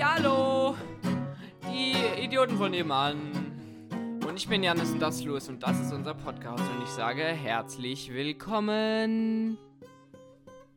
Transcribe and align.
Hallo! 0.00 0.76
Die 1.64 2.22
Idioten 2.22 2.56
von 2.56 2.70
nebenan. 2.70 4.20
Und 4.24 4.36
ich 4.36 4.48
bin 4.48 4.62
Janis 4.62 4.90
und 4.90 5.00
das 5.00 5.16
ist 5.16 5.24
Louis 5.24 5.48
und 5.48 5.60
das 5.62 5.80
ist 5.80 5.92
unser 5.92 6.14
Podcast 6.14 6.62
und 6.62 6.82
ich 6.82 6.88
sage 6.90 7.24
herzlich 7.24 8.12
willkommen. 8.12 9.58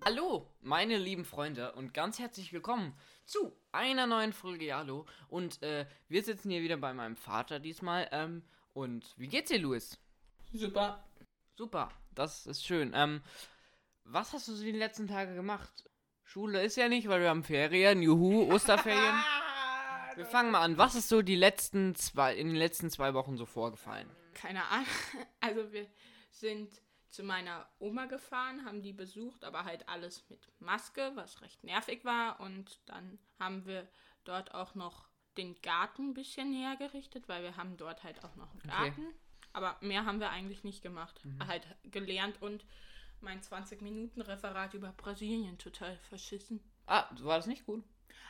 Hallo, 0.04 0.48
meine 0.62 0.98
lieben 0.98 1.24
Freunde 1.24 1.72
und 1.74 1.94
ganz 1.94 2.18
herzlich 2.18 2.52
willkommen 2.52 2.96
zu 3.26 3.56
einer 3.72 4.08
neuen 4.08 4.34
Folge 4.34 4.74
Hallo. 4.74 5.06
Und 5.28 5.62
äh, 5.62 5.86
wir 6.08 6.24
sitzen 6.24 6.50
hier 6.50 6.64
wieder 6.64 6.78
bei 6.78 6.94
meinem 6.94 7.16
Vater 7.16 7.60
diesmal. 7.60 8.10
Ähm, 8.12 8.42
und 8.74 9.14
wie 9.18 9.28
geht's 9.28 9.52
dir, 9.52 9.60
Louis? 9.60 10.00
Super. 10.52 11.04
Super, 11.56 11.92
das 12.16 12.48
ist 12.48 12.66
schön. 12.66 12.92
Ähm, 12.96 13.22
was 14.04 14.34
hast 14.34 14.48
du 14.48 14.54
so 14.54 14.64
die 14.64 14.72
letzten 14.72 15.08
Tage 15.08 15.36
gemacht? 15.36 15.91
Schule 16.32 16.64
ist 16.64 16.78
ja 16.78 16.88
nicht, 16.88 17.10
weil 17.10 17.20
wir 17.20 17.28
haben 17.28 17.44
Ferien. 17.44 18.02
Juhu, 18.02 18.50
Osterferien. 18.54 19.16
Wir 20.16 20.26
fangen 20.26 20.52
mal 20.52 20.62
an. 20.62 20.78
Was 20.78 20.96
ist 20.96 21.10
so 21.10 21.22
die 21.22 21.36
letzten 21.36 21.94
zwei, 21.96 22.36
in 22.36 22.48
den 22.48 22.56
letzten 22.56 22.90
zwei 22.90 23.14
Wochen 23.14 23.36
so 23.38 23.46
vorgefallen? 23.46 24.10
Keine 24.34 24.64
Ahnung. 24.66 24.88
Also 25.42 25.72
wir 25.74 25.88
sind 26.30 26.70
zu 27.10 27.24
meiner 27.24 27.68
Oma 27.80 28.06
gefahren, 28.06 28.64
haben 28.66 28.82
die 28.82 28.94
besucht, 28.94 29.44
aber 29.44 29.66
halt 29.66 29.90
alles 29.90 30.30
mit 30.30 30.48
Maske, 30.60 31.12
was 31.16 31.42
recht 31.42 31.64
nervig 31.66 32.06
war. 32.06 32.40
Und 32.40 32.80
dann 32.86 33.20
haben 33.40 33.66
wir 33.66 33.88
dort 34.24 34.54
auch 34.54 34.74
noch 34.76 35.10
den 35.38 35.60
Garten 35.62 36.10
ein 36.10 36.14
bisschen 36.14 36.54
hergerichtet, 36.54 37.28
weil 37.28 37.44
wir 37.44 37.58
haben 37.58 37.76
dort 37.76 38.04
halt 38.04 38.24
auch 38.24 38.36
noch 38.38 38.52
einen 38.52 38.62
Okay. 38.62 38.90
Garten. 38.90 39.08
Aber 39.54 39.76
mehr 39.82 40.06
haben 40.06 40.20
wir 40.22 40.30
eigentlich 40.30 40.64
nicht 40.64 40.82
gemacht. 40.82 41.22
Halt 41.46 41.68
gelernt 41.84 42.42
und 42.42 42.66
mein 43.22 43.42
20-Minuten-Referat 43.42 44.74
über 44.74 44.92
Brasilien 44.94 45.58
total 45.58 45.98
verschissen. 46.10 46.60
Ah, 46.88 47.08
war 47.22 47.38
das 47.38 47.48
nicht 47.48 47.66
gut? 47.66 47.84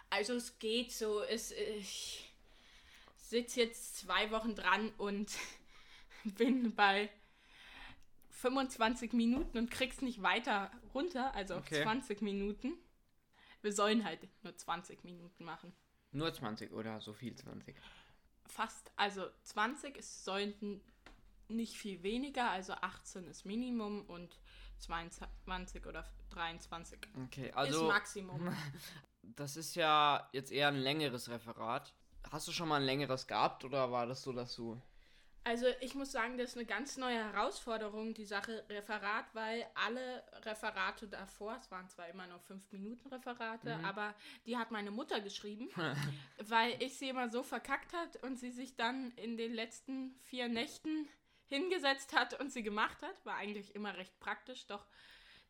Also 0.09 0.34
es 0.34 0.59
geht 0.59 0.91
so. 0.91 1.22
Es, 1.23 1.52
ich 1.52 2.32
sitze 3.15 3.62
jetzt 3.62 3.98
zwei 3.98 4.30
Wochen 4.32 4.55
dran 4.55 4.91
und 4.98 5.32
bin 6.24 6.76
bei 6.76 7.10
25 8.32 9.13
Minuten 9.13 9.57
und 9.57 9.71
krieg's 9.71 10.02
nicht 10.02 10.21
weiter 10.21 10.71
runter, 10.93 11.34
also 11.35 11.55
auf 11.55 11.62
Okay. 11.65 11.84
20 11.84 12.21
Minuten. 12.21 12.74
Wir 13.62 13.71
sollen 13.71 14.04
halt 14.04 14.20
nur 14.43 14.55
20 14.55 15.04
Minuten 15.04 15.43
machen. 15.46 15.71
Nur 16.12 16.34
20 16.34 16.71
oder 16.74 16.99
so 16.99 17.13
viel 17.13 17.35
20. 17.35 17.76
Fast, 18.48 18.91
also 18.96 19.27
20, 19.43 19.98
es 19.98 20.26
sollten 20.26 20.82
nicht 21.52 21.77
viel 21.77 22.04
weniger, 22.04 22.49
also 22.49 22.74
18 22.74 23.27
ist 23.27 23.46
Minimum 23.46 24.05
und 24.05 24.40
22 24.80 25.85
oder 25.85 26.05
23 26.32 26.99
Okay, 27.26 27.48
ist 27.48 27.55
also 27.55 27.88
Maximum. 27.88 28.55
das 29.24 29.58
ist 29.58 29.76
ja 29.76 30.27
jetzt 30.32 30.52
eher 30.52 30.68
ein 30.68 30.77
längeres 30.77 31.30
Referat. 31.30 31.93
Hast 32.32 32.48
du 32.48 32.52
schon 32.52 32.68
mal 32.68 32.77
ein 32.77 32.85
längeres 32.85 33.27
gehabt 33.27 33.63
oder 33.66 33.91
war 33.91 34.05
das 34.05 34.21
so, 34.21 34.32
dass 34.32 34.55
du 34.55 34.80
Also 35.43 35.66
ich 35.82 35.96
muss 35.96 36.12
sagen, 36.12 36.38
das 36.38 36.52
ist 36.52 36.58
eine 36.58 36.66
ganz 36.66 36.98
neue 36.98 37.18
Herausforderung, 37.18 38.13
die 38.13 38.26
Sache 38.26 38.63
Referat, 38.70 39.26
weil 39.34 39.65
alle 39.74 40.24
Referate 40.43 41.08
davor, 41.08 41.58
es 41.60 41.70
waren 41.71 41.90
zwar 41.90 42.08
immer 42.10 42.27
nur 42.27 42.40
5 42.40 42.71
Minuten 42.71 43.08
Referate, 43.10 43.80
aber 43.84 44.13
die 44.46 44.58
hat 44.58 44.71
meine 44.71 44.91
Mutter 44.91 45.20
geschrieben, 45.20 45.70
weil 46.43 46.82
ich 46.82 46.98
sie 46.98 47.10
immer 47.10 47.30
so 47.30 47.43
verkackt 47.43 47.93
hat 47.93 48.18
und 48.24 48.38
sie 48.38 48.52
sich 48.52 48.76
dann 48.76 49.12
in 49.12 49.36
den 49.38 49.54
letzten 49.54 50.15
vier 50.21 50.48
Nächten 50.48 51.08
hingesetzt 51.52 52.13
hat 52.13 52.40
und 52.40 52.52
sie 52.52 52.63
gemacht 52.63 53.02
hat. 53.02 53.26
War 53.26 53.35
eigentlich 53.35 53.76
immer 53.76 53.96
recht 53.98 54.20
praktisch, 54.20 54.66
doch 54.68 54.85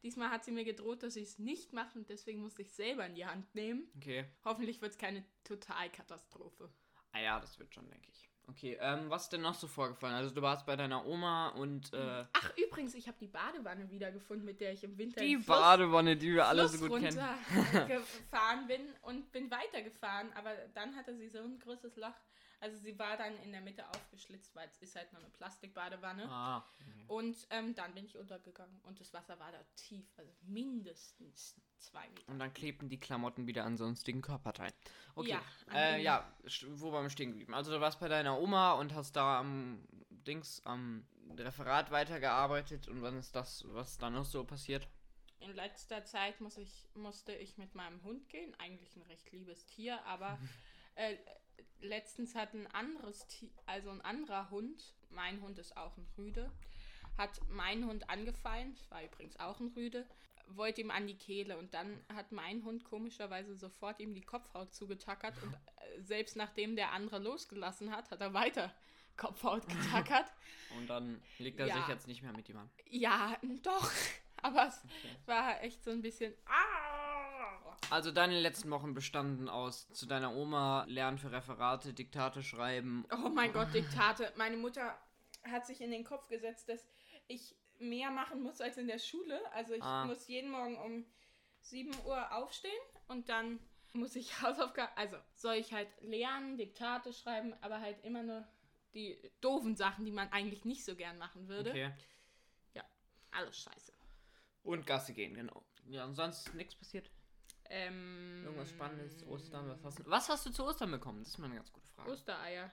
diesmal 0.03 0.29
hat 0.29 0.43
sie 0.43 0.51
mir 0.51 0.65
gedroht, 0.65 1.03
dass 1.03 1.15
ich 1.15 1.23
es 1.29 1.39
nicht 1.39 1.73
mache 1.73 1.97
und 1.97 2.09
deswegen 2.09 2.41
musste 2.41 2.63
ich 2.63 2.71
selber 2.71 3.05
in 3.05 3.15
die 3.15 3.25
Hand 3.25 3.53
nehmen. 3.55 3.87
Okay. 3.97 4.25
Hoffentlich 4.43 4.81
wird 4.81 4.91
es 4.93 4.97
keine 4.97 5.23
Totalkatastrophe. 5.43 6.69
Ah 7.13 7.19
ja, 7.19 7.39
das 7.39 7.59
wird 7.59 7.73
schon, 7.73 7.87
denke 7.89 8.07
ich. 8.11 8.27
Okay, 8.47 8.77
ähm, 8.81 9.09
was 9.09 9.23
ist 9.23 9.33
denn 9.33 9.41
noch 9.41 9.53
so 9.53 9.67
vorgefallen? 9.67 10.15
Also 10.15 10.33
du 10.33 10.41
warst 10.41 10.65
bei 10.65 10.75
deiner 10.75 11.05
Oma 11.05 11.49
und 11.49 11.93
äh, 11.93 12.25
Ach, 12.33 12.51
übrigens, 12.57 12.95
ich 12.95 13.07
habe 13.07 13.17
die 13.21 13.27
Badewanne 13.27 13.89
wiedergefunden, 13.91 14.45
mit 14.45 14.59
der 14.59 14.73
ich 14.73 14.83
im 14.83 14.97
Winter 14.97 15.21
die 15.21 15.35
Fluss- 15.35 15.45
Badewanne, 15.45 16.17
die 16.17 16.33
wir 16.33 16.47
alle 16.47 16.67
Fluss 16.67 16.79
so 16.81 16.87
gut 16.87 17.01
kennen. 17.01 17.19
runtergefahren 17.55 18.67
bin 18.67 18.81
und 19.03 19.31
bin 19.31 19.49
weitergefahren, 19.51 20.33
aber 20.33 20.53
dann 20.73 20.95
hatte 20.95 21.15
sie 21.15 21.29
so 21.29 21.39
ein 21.39 21.59
großes 21.59 21.95
Loch. 21.97 22.15
Also 22.61 22.77
sie 22.77 22.97
war 22.99 23.17
dann 23.17 23.35
in 23.43 23.51
der 23.51 23.61
Mitte 23.61 23.83
aufgeschlitzt, 23.89 24.55
weil 24.55 24.67
es 24.67 24.77
ist 24.77 24.95
halt 24.95 25.11
nur 25.11 25.21
eine 25.21 25.31
Plastikbadewanne. 25.31 26.29
Ah, 26.29 26.57
okay. 26.59 27.05
Und 27.07 27.47
ähm, 27.49 27.73
dann 27.73 27.93
bin 27.95 28.05
ich 28.05 28.15
untergegangen 28.15 28.79
und 28.83 28.99
das 28.99 29.11
Wasser 29.13 29.39
war 29.39 29.51
da 29.51 29.57
tief, 29.75 30.05
also 30.15 30.31
mindestens 30.43 31.59
zwei 31.79 32.07
Meter. 32.09 32.31
Und 32.31 32.37
dann 32.37 32.53
klebten 32.53 32.87
die 32.87 32.99
Klamotten 32.99 33.47
wieder 33.47 33.65
an 33.65 33.77
sonstigen 33.77 34.21
Körperteilen. 34.21 34.73
Okay. 35.15 35.29
Ja, 35.29 35.41
äh, 35.73 36.03
ja, 36.03 36.31
wo 36.67 36.91
waren 36.91 37.03
wir 37.03 37.09
stehen 37.09 37.31
geblieben? 37.31 37.55
Also 37.55 37.71
du 37.71 37.81
warst 37.81 37.99
bei 37.99 38.07
deiner 38.07 38.39
Oma 38.39 38.73
und 38.73 38.93
hast 38.93 39.15
da 39.15 39.39
am 39.39 39.83
Dings 40.09 40.61
am 40.63 41.03
Referat 41.35 41.89
weitergearbeitet 41.89 42.87
und 42.87 43.01
wann 43.01 43.17
ist 43.17 43.35
das, 43.35 43.65
was 43.69 43.97
dann 43.97 44.13
noch 44.13 44.25
so 44.25 44.43
passiert? 44.43 44.87
In 45.39 45.55
letzter 45.55 46.05
Zeit 46.05 46.39
muss 46.39 46.57
ich, 46.57 46.87
musste 46.93 47.33
ich 47.33 47.57
mit 47.57 47.73
meinem 47.73 48.03
Hund 48.03 48.29
gehen, 48.29 48.53
eigentlich 48.59 48.95
ein 48.95 49.01
recht 49.03 49.31
liebes 49.31 49.65
Tier, 49.65 50.03
aber 50.05 50.37
äh, 50.95 51.17
letztens 51.81 52.35
hat 52.35 52.53
ein 52.53 52.67
anderes 52.67 53.25
Tier, 53.27 53.49
also 53.65 53.89
ein 53.89 54.01
anderer 54.01 54.49
Hund, 54.49 54.95
mein 55.09 55.41
Hund 55.41 55.59
ist 55.59 55.75
auch 55.77 55.97
ein 55.97 56.07
Rüde, 56.17 56.51
hat 57.17 57.39
meinen 57.49 57.85
Hund 57.85 58.09
angefallen, 58.09 58.75
war 58.89 59.03
übrigens 59.03 59.39
auch 59.39 59.59
ein 59.59 59.67
Rüde, 59.75 60.07
wollte 60.47 60.81
ihm 60.81 60.91
an 60.91 61.07
die 61.07 61.17
Kehle 61.17 61.57
und 61.57 61.73
dann 61.73 62.03
hat 62.13 62.31
mein 62.31 62.63
Hund 62.63 62.83
komischerweise 62.83 63.55
sofort 63.55 63.99
ihm 63.99 64.13
die 64.13 64.21
Kopfhaut 64.21 64.73
zugetackert 64.73 65.41
und 65.43 65.53
äh, 65.53 66.01
selbst 66.01 66.35
nachdem 66.35 66.75
der 66.75 66.91
andere 66.91 67.19
losgelassen 67.19 67.91
hat, 67.95 68.11
hat 68.11 68.21
er 68.21 68.33
weiter 68.33 68.73
Kopfhaut 69.17 69.67
getackert. 69.67 70.25
Und 70.77 70.87
dann 70.89 71.21
legt 71.37 71.59
er 71.59 71.67
Ja. 71.67 71.75
sich 71.75 71.87
jetzt 71.89 72.07
nicht 72.07 72.23
mehr 72.23 72.31
mit 72.31 72.47
ihm 72.47 72.57
an. 72.57 72.69
ja, 72.89 73.37
doch, 73.61 73.91
aber 74.41 74.67
es 74.67 74.81
war 75.27 75.61
echt 75.61 75.83
so 75.83 75.91
ein 75.91 76.01
bisschen... 76.01 76.33
Ah! 76.45 76.70
Also 77.89 78.11
deine 78.11 78.39
letzten 78.39 78.69
Wochen 78.71 78.93
bestanden 78.93 79.49
aus 79.49 79.87
zu 79.89 80.05
deiner 80.05 80.33
Oma 80.35 80.85
lernen 80.87 81.17
für 81.17 81.31
Referate, 81.31 81.93
Diktate 81.93 82.43
schreiben. 82.43 83.05
Oh 83.11 83.29
mein 83.29 83.51
Gott, 83.53 83.73
Diktate. 83.73 84.31
Meine 84.37 84.57
Mutter 84.57 84.97
hat 85.43 85.65
sich 85.65 85.81
in 85.81 85.91
den 85.91 86.03
Kopf 86.03 86.27
gesetzt, 86.29 86.69
dass 86.69 86.87
ich 87.27 87.55
mehr 87.79 88.11
machen 88.11 88.41
muss 88.43 88.61
als 88.61 88.77
in 88.77 88.87
der 88.87 88.99
Schule. 88.99 89.39
Also 89.53 89.73
ich 89.73 89.83
Ah. 89.83 90.05
muss 90.05 90.27
jeden 90.27 90.51
Morgen 90.51 90.77
um 90.77 91.05
7 91.61 91.91
Uhr 92.05 92.31
aufstehen 92.33 92.71
und 93.07 93.29
dann 93.29 93.59
muss 93.93 94.15
ich 94.15 94.41
Hausaufgaben, 94.41 94.91
also 94.95 95.17
soll 95.33 95.55
ich 95.55 95.73
halt 95.73 95.89
lernen, 96.01 96.57
Diktate 96.57 97.11
schreiben, 97.13 97.53
aber 97.61 97.81
halt 97.81 98.03
immer 98.03 98.23
nur 98.23 98.47
die 98.93 99.17
doofen 99.41 99.75
Sachen, 99.75 100.05
die 100.05 100.11
man 100.11 100.31
eigentlich 100.31 100.65
nicht 100.65 100.85
so 100.85 100.95
gern 100.95 101.17
machen 101.17 101.47
würde. 101.47 101.71
Okay. 101.71 101.91
Alles 103.33 103.57
scheiße. 103.59 103.93
Und 104.63 104.85
Gasse 104.85 105.13
gehen, 105.13 105.33
genau. 105.33 105.63
Ja, 105.87 106.03
und 106.03 106.15
sonst 106.15 106.53
nichts 106.53 106.75
passiert? 106.75 107.09
Ähm, 107.73 108.43
Irgendwas 108.43 108.69
Spannendes, 108.69 109.25
Ostern, 109.27 109.69
was 109.69 109.83
hast 109.83 109.99
du? 109.99 110.03
Was 110.05 110.27
hast 110.29 110.45
du 110.45 110.51
zu 110.51 110.65
Ostern 110.65 110.91
bekommen? 110.91 111.19
Das 111.19 111.29
ist 111.29 111.37
mal 111.37 111.45
eine 111.45 111.55
ganz 111.55 111.71
gute 111.71 111.87
Frage. 111.87 112.11
Ostereier. 112.11 112.71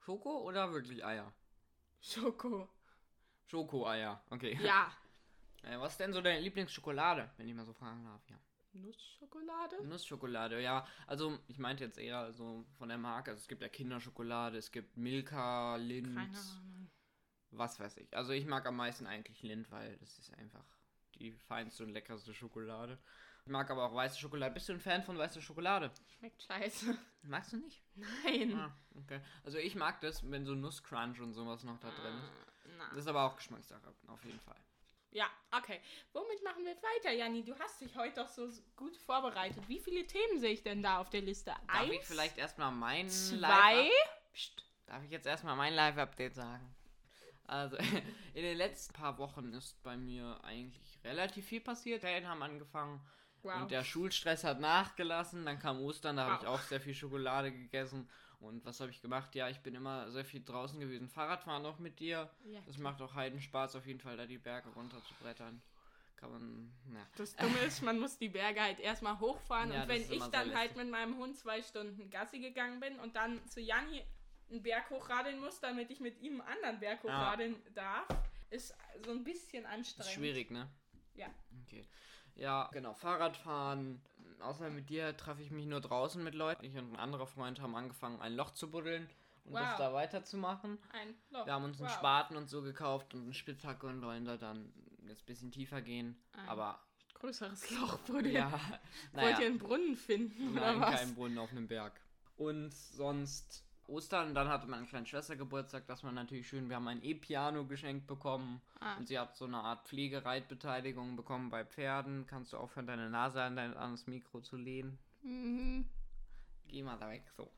Schoko 0.00 0.42
oder 0.42 0.72
wirklich 0.72 1.02
Eier? 1.04 1.32
Schoko. 2.00 2.68
Schoko-Eier, 3.46 4.22
okay. 4.30 4.58
Ja. 4.62 4.92
Äh, 5.62 5.78
was 5.78 5.92
ist 5.92 6.00
denn 6.00 6.14
so 6.14 6.22
deine 6.22 6.40
Lieblingsschokolade, 6.40 7.30
wenn 7.36 7.46
ich 7.46 7.54
mal 7.54 7.66
so 7.66 7.74
fragen 7.74 8.02
darf? 8.02 8.22
Ja. 8.30 8.40
Nussschokolade? 8.72 9.84
Nussschokolade, 9.86 10.62
ja. 10.62 10.86
Also, 11.06 11.38
ich 11.48 11.58
meinte 11.58 11.84
jetzt 11.84 11.98
eher 11.98 12.32
so 12.32 12.64
von 12.78 12.88
der 12.88 12.96
Marke. 12.96 13.32
Also, 13.32 13.42
es 13.42 13.46
gibt 13.48 13.60
ja 13.60 13.68
Kinderschokolade, 13.68 14.56
es 14.56 14.72
gibt 14.72 14.96
Milka, 14.96 15.76
Lind, 15.76 16.16
Keine 16.16 16.38
Ahnung. 16.38 16.90
was 17.50 17.78
weiß 17.78 17.98
ich. 17.98 18.16
Also, 18.16 18.32
ich 18.32 18.46
mag 18.46 18.64
am 18.64 18.76
meisten 18.76 19.06
eigentlich 19.06 19.42
Lind, 19.42 19.70
weil 19.70 19.98
das 19.98 20.18
ist 20.18 20.32
einfach 20.32 20.64
die 21.16 21.32
feinste 21.32 21.84
und 21.84 21.90
leckerste 21.90 22.32
Schokolade. 22.32 22.98
Ich 23.44 23.50
mag 23.50 23.70
aber 23.70 23.86
auch 23.86 23.94
weiße 23.94 24.18
Schokolade. 24.18 24.54
Bist 24.54 24.68
du 24.68 24.74
ein 24.74 24.80
Fan 24.80 25.02
von 25.02 25.18
weißer 25.18 25.40
Schokolade? 25.40 25.90
Schmeckt 26.18 26.42
scheiße. 26.42 26.96
Magst 27.22 27.52
du 27.52 27.56
nicht? 27.58 27.82
Nein. 27.94 28.54
Ah, 28.54 28.74
okay. 28.96 29.20
Also, 29.44 29.58
ich 29.58 29.74
mag 29.74 30.00
das, 30.00 30.28
wenn 30.30 30.44
so 30.44 30.54
Nusscrunch 30.54 31.20
und 31.20 31.32
sowas 31.32 31.64
noch 31.64 31.78
da 31.78 31.90
drin 31.90 32.14
ist. 32.18 32.32
Na. 32.78 32.88
Das 32.90 32.98
ist 32.98 33.06
aber 33.08 33.24
auch 33.24 33.36
Geschmackssache, 33.36 33.94
auf 34.06 34.24
jeden 34.24 34.40
Fall. 34.40 34.56
Ja, 35.12 35.28
okay. 35.50 35.80
Womit 36.12 36.42
machen 36.44 36.64
wir 36.64 36.76
weiter, 36.76 37.12
Janni? 37.12 37.44
Du 37.44 37.58
hast 37.58 37.80
dich 37.80 37.96
heute 37.96 38.20
doch 38.20 38.28
so 38.28 38.48
gut 38.76 38.96
vorbereitet. 38.96 39.68
Wie 39.68 39.80
viele 39.80 40.06
Themen 40.06 40.38
sehe 40.38 40.52
ich 40.52 40.62
denn 40.62 40.82
da 40.82 40.98
auf 40.98 41.10
der 41.10 41.22
Liste? 41.22 41.50
Darf 41.50 41.80
Eins, 41.80 41.92
ich 41.92 42.04
vielleicht 42.04 42.38
erstmal 42.38 42.70
mein 42.70 43.08
zwei? 43.08 43.90
Psst, 44.32 44.64
darf 44.86 45.02
ich 45.02 45.10
jetzt 45.10 45.26
erstmal 45.26 45.56
mein 45.56 45.74
Live-Update 45.74 46.34
sagen? 46.36 46.74
Also, 47.44 47.76
in 48.34 48.42
den 48.42 48.56
letzten 48.56 48.92
paar 48.92 49.18
Wochen 49.18 49.52
ist 49.52 49.82
bei 49.82 49.96
mir 49.96 50.38
eigentlich 50.44 51.00
relativ 51.02 51.46
viel 51.46 51.60
passiert. 51.60 52.02
Ferien 52.02 52.28
haben 52.28 52.42
angefangen 52.42 53.00
Wow. 53.42 53.62
und 53.62 53.70
der 53.70 53.84
Schulstress 53.84 54.44
hat 54.44 54.60
nachgelassen. 54.60 55.44
Dann 55.46 55.58
kam 55.58 55.80
Ostern, 55.80 56.16
da 56.16 56.26
habe 56.26 56.42
ich 56.44 56.48
Wow. 56.48 56.58
auch 56.58 56.62
sehr 56.62 56.80
viel 56.80 56.94
Schokolade 56.94 57.52
gegessen. 57.52 58.08
Und 58.40 58.64
was 58.64 58.80
habe 58.80 58.90
ich 58.90 59.02
gemacht? 59.02 59.34
Ja, 59.34 59.48
ich 59.50 59.58
bin 59.60 59.74
immer 59.74 60.10
sehr 60.10 60.24
viel 60.24 60.42
draußen 60.42 60.80
gewesen. 60.80 61.08
Fahrradfahren 61.08 61.64
auch 61.66 61.78
mit 61.78 62.00
dir. 62.00 62.30
ja. 62.46 62.60
Das 62.66 62.78
macht 62.78 63.00
auch 63.02 63.14
Heidenspaß 63.14 63.76
auf 63.76 63.86
jeden 63.86 64.00
Fall, 64.00 64.16
da 64.16 64.24
die 64.26 64.38
Berge 64.38 64.70
runter 64.70 65.02
zu 65.04 65.14
brettern. 65.22 65.60
kann 66.16 66.32
man, 66.32 66.72
na. 66.86 67.06
Das 67.16 67.34
Dumme 67.34 67.58
ist, 67.60 67.80
man 67.82 67.98
muss 67.98 68.18
die 68.18 68.28
Berge 68.28 68.60
halt 68.60 68.78
erstmal 68.80 69.18
hochfahren. 69.20 69.72
Ja, 69.72 69.82
und 69.82 69.88
wenn 69.88 70.02
ich 70.10 70.22
dann 70.24 70.54
halt 70.54 70.76
mit 70.76 70.90
meinem 70.90 71.16
Hund 71.16 71.34
zwei 71.36 71.62
Stunden 71.62 72.10
Gassi 72.10 72.40
gegangen 72.40 72.78
bin 72.78 72.98
und 73.00 73.16
dann 73.16 73.46
zu 73.46 73.58
Janni 73.60 74.02
einen 74.50 74.62
Berg 74.62 74.90
hochradeln 74.90 75.40
muss, 75.40 75.60
damit 75.60 75.90
ich 75.90 75.98
mit 76.00 76.20
ihm 76.20 76.40
einen 76.42 76.48
anderen 76.56 76.78
Berg 76.80 77.02
Ja. 77.04 77.10
hochradeln 77.10 77.56
darf, 77.74 78.06
ist 78.50 78.74
so 79.04 79.12
ein 79.12 79.24
bisschen 79.24 79.64
anstrengend. 79.64 80.08
ist 80.10 80.14
schwierig, 80.14 80.50
ne? 80.50 80.68
Ja. 81.14 81.26
Okay. 81.66 81.86
Ja, 82.36 82.68
genau. 82.72 82.94
Fahrradfahren. 82.94 84.00
Außer 84.40 84.70
mit 84.70 84.88
dir 84.88 85.16
treffe 85.16 85.42
ich 85.42 85.50
mich 85.50 85.66
nur 85.66 85.80
draußen 85.80 86.22
mit 86.22 86.34
Leuten. 86.34 86.64
Ich 86.64 86.74
und 86.74 86.92
ein 86.94 86.96
anderer 86.96 87.26
Freund 87.26 87.60
haben 87.60 87.74
angefangen, 87.76 88.20
ein 88.20 88.34
Loch 88.34 88.50
zu 88.52 88.70
buddeln 88.70 89.08
und 89.44 89.52
das 89.54 89.72
Wow. 89.72 89.78
da 89.78 89.92
weiterzumachen. 89.92 90.78
Ein 90.92 91.14
Loch. 91.30 91.44
Wir 91.46 91.52
haben 91.52 91.64
uns 91.64 91.78
einen 91.80 91.90
Wow. 91.90 91.96
Spaten 91.96 92.36
und 92.36 92.48
so 92.48 92.62
gekauft 92.62 93.12
und 93.14 93.24
eine 93.24 93.34
Spitzhacke 93.34 93.86
und 93.86 94.02
wollen 94.02 94.24
da 94.24 94.36
dann 94.38 94.72
jetzt 95.06 95.22
ein 95.22 95.26
bisschen 95.26 95.50
tiefer 95.52 95.82
gehen. 95.82 96.16
Ein 96.32 96.48
Aber 96.48 96.80
größeres 97.14 97.70
Loch, 97.72 97.98
wurde 98.08 98.30
ja, 98.30 98.50
Wollt 99.12 99.24
naja, 99.24 99.40
ihr 99.40 99.46
einen 99.46 99.58
Brunnen 99.58 99.94
finden 99.96 100.54
nein, 100.54 100.76
oder 100.76 100.80
was? 100.86 101.00
kein 101.00 101.14
Brunnen 101.14 101.36
auf 101.38 101.50
einem 101.50 101.68
Berg. 101.68 102.00
Und 102.36 102.72
sonst 102.72 103.62
Ostern, 103.90 104.34
dann 104.34 104.48
hatte 104.48 104.66
meine 104.68 104.86
kleine 104.86 105.04
Schwester 105.06 105.36
Geburtstag, 105.36 105.86
das 105.86 106.04
war 106.04 106.12
natürlich 106.12 106.48
schön. 106.48 106.68
Wir 106.68 106.76
haben 106.76 106.88
ein 106.88 107.02
E-Piano 107.02 107.64
geschenkt 107.66 108.06
bekommen 108.06 108.62
Ah, 108.80 108.96
und 108.96 109.08
sie 109.08 109.18
hat 109.18 109.36
so 109.36 109.44
eine 109.46 109.58
Art 109.58 109.86
Pflegereitbeteiligung 109.88 111.16
bekommen 111.16 111.50
bei 111.50 111.64
Pferden. 111.64 112.26
Kannst 112.26 112.52
du 112.52 112.56
aufhören, 112.56 112.86
deine 112.86 113.10
Nase 113.10 113.42
an, 113.42 113.56
dein, 113.56 113.76
an 113.76 113.92
das 113.92 114.06
Mikro 114.06 114.40
zu 114.40 114.56
lehnen? 114.56 114.98
mhm. 115.22 115.88
Geh 116.68 116.82
mal 116.84 116.96
da 116.98 117.10
weg, 117.10 117.24
so. 117.36 117.50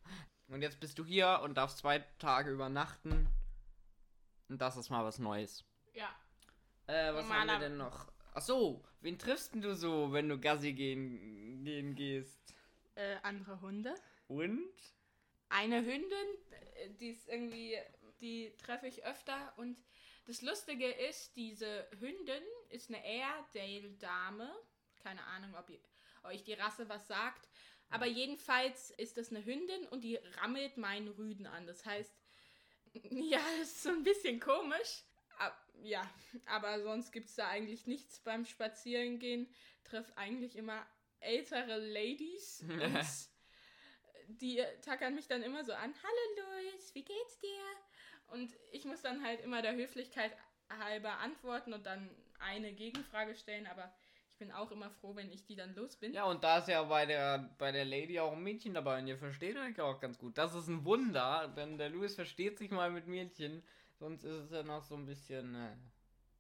Und 0.49 0.63
jetzt 0.63 0.81
bist 0.81 0.99
du 0.99 1.05
hier 1.05 1.41
und 1.45 1.55
darfst 1.55 1.79
zwei 1.79 1.99
Tage 2.19 2.51
übernachten. 2.51 3.29
Und 4.49 4.59
das 4.61 4.79
ist 4.79 4.89
mal 4.89 5.05
was 5.05 5.19
Neues. 5.19 5.65
Ja, 5.93 6.09
Äh, 6.87 7.13
was 7.13 7.25
haben 7.25 7.29
wir 7.29 7.35
Normaler- 7.45 7.59
denn 7.59 7.77
noch? 7.77 8.11
Ach 8.35 8.41
so, 8.41 8.83
wen 9.03 9.19
triffst 9.19 9.55
denn 9.55 9.61
du 9.61 9.75
so, 9.77 10.13
wenn 10.13 10.31
du 10.31 10.39
Gassi 10.41 10.73
gehen, 10.73 11.63
gehen 11.63 11.95
gehst? 11.95 12.55
äh, 12.95 13.17
andere 13.23 13.61
Hunde. 13.61 13.95
Und? 14.29 14.61
Eine 15.53 15.85
Hündin, 15.85 16.29
äh, 16.77 16.91
die 16.99 17.11
ist 17.11 17.29
irgendwie, 17.29 17.77
die 18.21 18.53
treffe 18.59 18.87
ich 18.87 19.05
öfter 19.05 19.53
und 19.57 19.77
das 20.27 20.41
Lustige 20.43 20.89
ist, 20.89 21.35
diese 21.37 21.89
Hündin 21.99 22.43
ist 22.71 22.89
eine 22.91 23.03
Airedale-Dame. 23.05 24.51
Keine 25.03 25.23
Ahnung, 25.27 25.55
ob 25.59 25.69
ihr, 25.69 25.81
euch 26.25 26.45
die 26.45 26.55
Rasse 26.55 26.89
was 26.89 27.09
sagt. 27.09 27.49
Aber 27.91 28.07
jedenfalls 28.07 28.91
ist 28.93 29.17
das 29.17 29.31
eine 29.31 29.45
Hündin 29.45 29.87
und 29.89 30.03
die 30.05 30.17
rammelt 30.41 30.77
meinen 30.77 31.09
Rüden 31.09 31.47
an. 31.47 31.67
Das 31.67 31.85
heißt, 31.85 32.15
ja, 33.11 33.41
das 33.59 33.69
ist 33.69 33.83
so 33.83 33.91
ein 33.91 34.05
bisschen 34.05 34.39
komisch. 34.41 35.03
Ab- 35.39 35.67
Ja, 35.83 36.09
aber 36.47 36.81
sonst 36.83 37.11
gibt 37.11 37.29
es 37.29 37.35
da 37.35 37.49
eigentlich 37.49 37.87
nichts 37.87 38.21
beim 38.21 38.45
Spazierengehen. 38.47 39.53
Trifft 39.85 40.17
eigentlich 40.17 40.55
immer 40.57 40.87
ältere 41.21 41.79
Ladies 41.79 42.65
die 44.41 44.63
tackern 44.83 45.15
mich 45.15 45.29
dann 45.29 45.43
immer 45.43 45.65
so 45.65 45.73
an. 45.73 45.95
Hallo 46.03 46.47
Luis, 46.63 46.95
wie 46.95 47.05
geht's 47.05 47.39
dir? 47.39 47.49
Und 48.29 48.55
ich 48.71 48.85
muss 48.85 49.03
dann 49.03 49.25
halt 49.25 49.41
immer 49.41 49.63
der 49.63 49.75
Höflichkeit 49.75 50.33
halber 50.79 51.19
antworten 51.19 51.73
und 51.73 51.85
dann 51.87 52.09
eine 52.39 52.73
Gegenfrage 52.73 53.35
stellen, 53.35 53.67
aber 53.67 53.93
ich 54.33 54.39
bin 54.39 54.51
auch 54.53 54.71
immer 54.71 54.91
froh, 54.91 55.15
wenn 55.15 55.31
ich 55.31 55.45
die 55.45 55.55
dann 55.55 55.75
los 55.75 55.97
bin. 55.97 56.15
Ja, 56.15 56.25
und 56.25 56.43
da 56.43 56.59
ist 56.59 56.69
ja 56.69 56.83
bei 56.85 57.07
der, 57.07 57.55
bei 57.59 57.71
der 57.71 57.85
Lady 57.85 58.19
auch 58.19 58.33
ein 58.33 58.43
Mädchen 58.43 58.75
dabei 58.75 58.99
und 58.99 59.07
ihr 59.07 59.19
versteht 59.19 59.57
euch 59.57 59.81
auch 59.81 60.01
ganz 60.01 60.19
gut. 60.19 60.39
Das 60.39 60.55
ist 60.55 60.69
ein 60.69 60.85
Wunder, 60.85 61.53
denn 61.57 61.79
der 61.79 61.91
Louis 61.91 62.15
versteht 62.15 62.59
sich 62.59 62.71
mal 62.71 62.91
mit 62.91 63.07
Mädchen. 63.07 63.63
Sonst 63.99 64.25
ist 64.25 64.45
es 64.45 64.51
ja 64.51 64.63
noch 64.63 64.83
so 64.83 64.97
ein 64.97 65.07
bisschen 65.07 65.55
äh, 65.55 65.77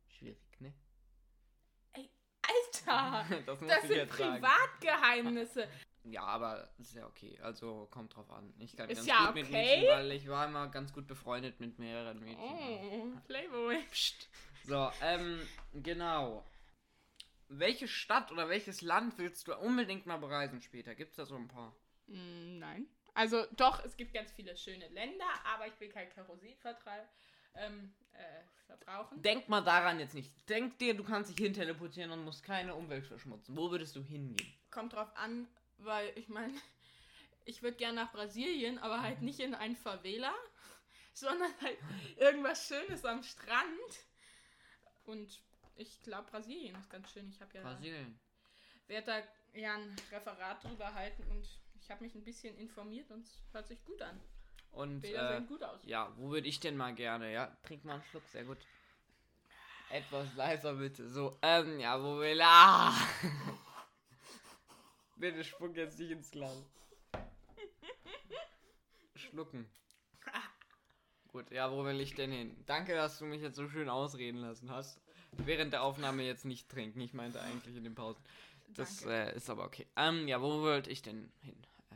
schwierig, 0.08 0.60
ne? 0.60 0.74
Alter! 2.42 3.24
das 3.46 3.60
muss 3.60 3.70
Das 3.70 3.84
ich 3.84 3.90
sind. 3.90 4.10
Privatgeheimnisse. 4.10 5.68
Ja, 6.04 6.22
aber 6.24 6.68
ist 6.78 6.94
ja 6.94 7.06
okay. 7.06 7.38
Also 7.42 7.86
kommt 7.90 8.14
drauf 8.16 8.28
an. 8.30 8.52
Ich 8.58 8.76
kann 8.76 8.90
Ist 8.90 8.96
ganz 8.98 9.08
ja 9.08 9.26
gut 9.26 9.34
mit 9.36 9.44
okay. 9.46 9.52
Mädchen, 9.52 9.88
weil 9.88 10.12
ich 10.12 10.28
war 10.28 10.46
immer 10.46 10.68
ganz 10.68 10.92
gut 10.92 11.06
befreundet 11.06 11.60
mit 11.60 11.78
mehreren 11.78 12.18
Mädchen. 12.20 12.42
Oh, 12.42 13.20
Playboy. 13.26 13.78
Psst. 13.90 14.28
So, 14.64 14.90
ähm, 15.00 15.40
genau. 15.74 16.44
Welche 17.48 17.86
Stadt 17.86 18.32
oder 18.32 18.48
welches 18.48 18.80
Land 18.82 19.18
willst 19.18 19.46
du 19.46 19.56
unbedingt 19.56 20.06
mal 20.06 20.16
bereisen 20.16 20.60
später? 20.62 20.94
Gibt's 20.94 21.16
da 21.16 21.24
so 21.26 21.36
ein 21.36 21.48
paar? 21.48 21.74
Mm, 22.06 22.58
Nein. 22.58 22.86
Also 23.14 23.44
doch, 23.56 23.84
es 23.84 23.96
gibt 23.96 24.14
ganz 24.14 24.32
viele 24.32 24.56
schöne 24.56 24.88
Länder, 24.88 25.26
aber 25.44 25.66
ich 25.66 25.78
will 25.78 25.90
kein 25.90 26.08
Kerosin 26.10 26.56
vertrei- 26.62 27.06
ähm, 27.54 27.92
äh, 28.12 28.42
verbrauchen. 28.66 29.20
Denk 29.20 29.48
mal 29.50 29.60
daran 29.60 30.00
jetzt 30.00 30.14
nicht. 30.14 30.32
Denk 30.48 30.78
dir, 30.78 30.94
du 30.94 31.04
kannst 31.04 31.30
dich 31.30 31.36
hin 31.36 31.52
teleportieren 31.52 32.10
und 32.10 32.24
musst 32.24 32.42
keine 32.42 32.74
Umwelt 32.74 33.06
verschmutzen. 33.06 33.54
Wo 33.54 33.70
würdest 33.70 33.94
du 33.96 34.02
hingehen? 34.02 34.50
Kommt 34.70 34.94
drauf 34.94 35.14
an, 35.14 35.46
weil 35.84 36.16
ich 36.16 36.28
meine, 36.28 36.54
ich 37.44 37.62
würde 37.62 37.76
gerne 37.76 38.04
nach 38.04 38.12
Brasilien, 38.12 38.78
aber 38.78 39.00
halt 39.00 39.22
nicht 39.22 39.40
in 39.40 39.54
ein 39.54 39.76
Favela, 39.76 40.34
sondern 41.12 41.52
halt 41.60 41.78
irgendwas 42.16 42.66
Schönes 42.66 43.04
am 43.04 43.22
Strand. 43.22 44.06
Und 45.04 45.40
ich 45.76 46.02
glaube, 46.02 46.30
Brasilien 46.30 46.76
ist 46.76 46.90
ganz 46.90 47.10
schön. 47.10 47.28
Ich 47.28 47.40
habe 47.40 47.54
ja 47.54 47.62
Brasilien. 47.62 48.18
werde 48.86 49.06
da 49.06 49.58
ja 49.58 49.74
ein 49.74 49.96
Referat 50.10 50.64
drüber 50.64 50.94
halten 50.94 51.24
und 51.30 51.46
ich 51.74 51.90
habe 51.90 52.04
mich 52.04 52.14
ein 52.14 52.24
bisschen 52.24 52.56
informiert 52.58 53.10
und 53.10 53.26
es 53.26 53.42
hört 53.52 53.66
sich 53.66 53.82
gut 53.84 54.00
an. 54.02 54.20
Und 54.70 55.00
Bilder 55.00 55.30
äh, 55.30 55.34
sehen 55.36 55.46
gut 55.46 55.62
aus. 55.62 55.80
ja, 55.84 56.12
wo 56.16 56.30
würde 56.30 56.48
ich 56.48 56.60
denn 56.60 56.76
mal 56.76 56.94
gerne? 56.94 57.32
Ja, 57.32 57.54
trink 57.62 57.84
mal 57.84 57.94
einen 57.94 58.04
Schluck, 58.04 58.26
sehr 58.28 58.44
gut. 58.44 58.58
Etwas 59.90 60.34
leiser 60.34 60.74
bitte. 60.74 61.06
So, 61.06 61.38
ähm, 61.42 61.78
ja, 61.78 62.02
wo 62.02 62.18
will 62.18 62.40
Ah! 62.42 62.94
bitte 65.22 65.44
spuck 65.44 65.76
jetzt 65.76 66.00
nicht 66.00 66.10
ins 66.10 66.30
Glas. 66.32 66.66
Schlucken. 69.14 69.70
Gut, 71.28 71.50
ja, 71.52 71.70
wo 71.70 71.84
will 71.84 72.00
ich 72.00 72.14
denn 72.14 72.32
hin? 72.32 72.56
Danke, 72.66 72.94
dass 72.94 73.18
du 73.18 73.24
mich 73.24 73.40
jetzt 73.40 73.56
so 73.56 73.68
schön 73.68 73.88
ausreden 73.88 74.38
lassen 74.38 74.70
hast. 74.70 75.00
Während 75.30 75.72
der 75.72 75.84
Aufnahme 75.84 76.24
jetzt 76.24 76.44
nicht 76.44 76.68
trinken. 76.68 77.00
Ich 77.00 77.14
meinte 77.14 77.40
eigentlich 77.40 77.76
in 77.76 77.84
den 77.84 77.94
Pausen. 77.94 78.22
Das 78.74 79.06
äh, 79.06 79.34
ist 79.34 79.48
aber 79.48 79.64
okay. 79.64 79.86
Ähm, 79.96 80.26
ja, 80.26 80.42
wo 80.42 80.60
wollte 80.60 80.90
ich 80.90 81.02
denn 81.02 81.30
hin? 81.40 81.56
Äh, 81.90 81.94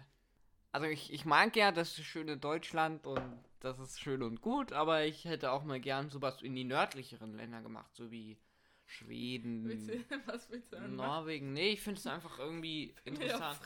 Also 0.71 0.87
ich, 0.87 1.13
ich 1.13 1.25
mag 1.25 1.57
ja 1.57 1.73
das 1.73 1.97
schöne 1.97 2.37
Deutschland 2.39 3.07
und 3.07 3.45
das 3.61 3.81
ist 3.81 4.01
schön 4.01 4.23
und 4.23 4.41
gut, 4.41 4.73
aber 4.73 5.05
ich 5.05 5.25
hätte 5.25 5.51
auch 5.51 5.65
mal 5.65 5.81
gern 5.81 6.11
sowas 6.11 6.43
in 6.43 6.55
die 6.55 6.65
nördlicheren 6.65 7.35
Länder 7.37 7.61
gemacht, 7.61 7.95
so 7.95 8.11
wie 8.11 8.39
Schweden, 8.87 9.65
du, 9.65 10.05
was 10.27 10.49
willst 10.51 10.73
du 10.73 10.77
denn? 10.77 10.95
Norwegen. 10.97 11.53
Nee, 11.53 11.71
ich 11.71 11.83
finde 11.83 11.99
es 11.99 12.07
einfach 12.07 12.39
irgendwie 12.39 12.95
interessant. 13.05 13.61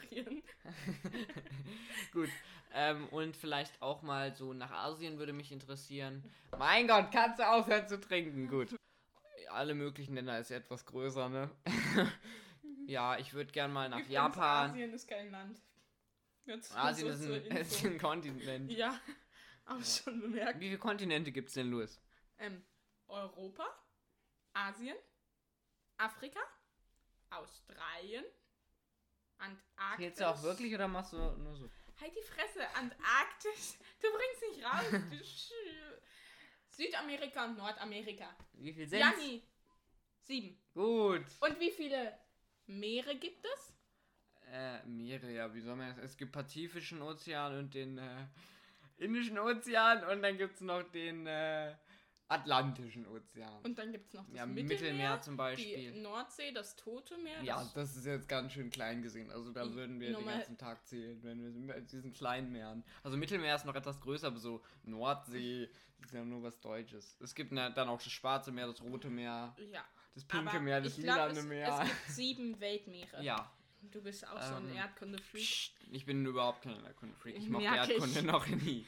Gut. 2.13 2.31
Ähm, 2.73 3.07
und 3.09 3.37
vielleicht 3.37 3.81
auch 3.83 4.03
mal 4.03 4.35
so 4.35 4.53
nach 4.55 4.71
Asien 4.71 5.19
würde 5.19 5.33
mich 5.33 5.53
interessieren. 5.53 6.25
Mein 6.59 6.89
Gott, 6.89 7.11
kannst 7.13 7.39
du 7.39 7.49
aufhören 7.49 7.87
zu 7.87 8.01
trinken? 8.01 8.49
Gut. 8.49 8.75
Alle 9.51 9.75
möglichen 9.75 10.15
Länder 10.15 10.39
ist 10.39 10.51
etwas 10.51 10.87
größer, 10.87 11.29
ne? 11.29 11.51
ja, 12.87 13.19
ich 13.19 13.35
würde 13.35 13.51
gern 13.51 13.73
mal 13.73 13.89
nach 13.89 13.99
Übrigens, 13.99 14.15
Japan. 14.15 14.71
Asien 14.71 14.93
ist 14.93 15.09
kein 15.09 15.31
Land. 15.31 15.61
Jetzt 16.47 16.77
Asien 16.77 17.17
so 17.17 17.35
ist 17.35 17.51
ein, 17.51 17.57
ist 17.57 17.85
ein 17.85 17.99
Kontinent. 17.99 18.71
Ja, 18.73 18.99
auch 19.67 19.85
schon 19.85 20.21
bemerkt. 20.21 20.61
Wie 20.61 20.67
viele 20.67 20.79
Kontinente 20.79 21.33
gibt's 21.33 21.55
denn, 21.55 21.71
Louis? 21.71 22.01
Ähm, 22.39 22.63
Europa, 23.09 23.67
Asien, 24.53 24.97
Afrika, 26.01 26.41
Australien, 27.31 28.25
Antarktis. 29.39 30.17
Du 30.17 30.29
auch 30.29 30.43
wirklich 30.43 30.75
oder 30.75 30.89
machst 30.89 31.13
du 31.13 31.19
nur 31.19 31.55
so? 31.55 31.71
Halt 32.01 32.13
die 32.17 32.23
Fresse, 32.23 32.67
Antarktis. 32.75 33.79
Du 34.01 34.09
bringst 34.11 34.43
nicht 34.51 34.65
raus. 34.65 35.21
Südamerika 36.69 37.45
und 37.45 37.59
Nordamerika. 37.59 38.35
Wie 38.55 38.73
viel 38.73 38.89
sind's? 38.89 39.05
Janni, 39.05 39.43
sieben. 40.23 40.59
Gut. 40.73 41.27
Und 41.41 41.61
wie 41.61 41.71
viele 41.71 42.19
Meere 42.67 43.17
gibt 43.17 43.45
es? 43.45 43.75
Äh, 44.51 44.83
Meere, 44.87 45.31
ja, 45.31 45.53
wie 45.53 45.61
soll 45.61 45.77
man 45.77 45.95
das? 45.95 46.13
Es 46.13 46.17
gibt 46.17 46.33
Pazifischen 46.33 47.03
Ozean 47.03 47.59
und 47.59 47.75
den 47.75 47.99
äh, 47.99 48.27
Indischen 48.97 49.39
Ozean 49.39 50.03
und 50.05 50.23
dann 50.23 50.39
gibt's 50.39 50.63
noch 50.63 50.83
den 50.85 51.27
äh, 51.27 51.77
Atlantischen 52.31 53.07
Ozean. 53.07 53.61
Und 53.63 53.79
dann 53.79 53.93
gibt 53.93 54.09
es 54.09 54.15
noch 54.15 54.27
das 54.29 54.37
ja, 54.37 54.47
Mittelmeer, 54.47 54.79
Mittelmeer 54.81 55.21
zum 55.21 55.35
die 55.35 55.39
Beispiel. 55.39 55.93
Nordsee, 56.01 56.53
das 56.53 56.77
Tote 56.77 57.19
Meer. 57.19 57.43
Ja, 57.43 57.59
das, 57.59 57.73
das 57.75 57.97
ist 57.97 58.07
jetzt 58.07 58.29
ganz 58.29 58.53
schön 58.53 58.71
klein 58.71 59.03
gesehen. 59.03 59.31
Also 59.31 59.51
da 59.53 59.73
würden 59.75 59.99
wir 60.01 60.17
den 60.17 60.25
ganzen 60.25 60.57
Tag 60.57 60.87
zählen, 60.87 61.23
wenn 61.23 61.43
wir 61.43 61.75
mit 61.75 61.93
diesen 61.93 62.13
kleinen 62.13 62.53
Meeren. 62.53 62.85
Also 63.03 63.17
Mittelmeer 63.17 63.57
ist 63.57 63.67
noch 63.67 63.75
etwas 63.75 64.01
größer, 64.01 64.29
aber 64.29 64.39
so 64.39 64.63
Nordsee 64.85 65.69
ist 66.01 66.13
ja 66.13 66.25
nur 66.25 66.43
was 66.43 66.61
Deutsches. 66.61 67.17
Es 67.21 67.35
gibt 67.35 67.53
ne, 67.53 67.73
dann 67.75 67.89
auch 67.89 68.01
das 68.01 68.13
Schwarze 68.13 68.53
Meer, 68.53 68.69
das 68.69 68.81
Rote 68.81 69.11
Meer, 69.11 69.55
ja. 69.73 69.85
das 70.15 70.25
Pinke 70.25 70.51
Aber 70.51 70.61
Meer, 70.61 70.81
das 70.81 70.97
Lilane 70.97 71.43
Meer. 71.43 71.81
Es 71.83 71.89
gibt 71.89 72.11
sieben 72.11 72.61
Weltmeere. 72.61 73.23
ja, 73.23 73.51
Du 73.91 74.03
bist 74.03 74.27
auch 74.29 74.41
so 74.41 74.55
ein 74.55 74.69
Ähm, 74.69 74.77
Erdkunde-Freak. 74.77 75.73
Ich 75.91 76.05
bin 76.05 76.25
überhaupt 76.27 76.63
kein 76.63 76.85
Erdkunde-Freak. 76.85 77.37
Ich 77.37 77.49
mochte 77.49 77.65
Merk 77.65 77.89
ich. 77.89 77.95
Erdkunde 77.95 78.23
noch 78.25 78.47
nie. 78.47 78.87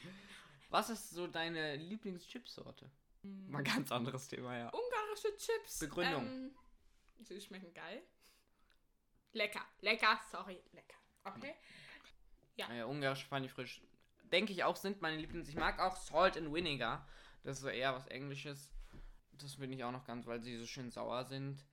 Was 0.69 0.89
ist 0.89 1.11
so 1.11 1.27
deine 1.27 1.75
Lieblingschipsorte? 1.75 2.89
Mal 3.23 3.59
ein 3.59 3.63
ganz 3.63 3.91
anderes 3.91 4.27
Thema, 4.27 4.57
ja. 4.57 4.71
Ungarische 4.73 5.35
Chips. 5.37 5.79
Begründung. 5.79 6.25
Ähm, 6.25 6.55
Sie 7.21 7.39
schmecken 7.39 7.73
geil. 7.73 8.03
Lecker, 9.31 9.65
lecker, 9.81 10.19
sorry, 10.29 10.61
lecker. 10.73 10.97
Okay. 11.23 11.53
Ja. 12.55 12.69
Äh, 12.71 12.83
ungarische 12.83 13.25
Funny 13.25 13.47
frisch. 13.47 13.81
Denke 14.25 14.51
ich 14.51 14.63
auch, 14.63 14.75
sind 14.75 15.01
meine 15.01 15.17
Lieblings. 15.17 15.47
Ich 15.47 15.55
mag 15.55 15.79
auch 15.79 15.95
Salt 15.95 16.37
and 16.37 16.53
Vinegar. 16.53 17.07
Das 17.43 17.57
ist 17.57 17.61
so 17.63 17.69
eher 17.69 17.93
was 17.93 18.07
Englisches. 18.07 18.71
Das 19.31 19.55
finde 19.55 19.75
ich 19.75 19.83
auch 19.83 19.91
noch 19.91 20.05
ganz, 20.05 20.27
weil 20.27 20.41
sie 20.41 20.57
so 20.57 20.65
schön 20.65 20.91
sauer 20.91 21.25
sind. 21.25 21.63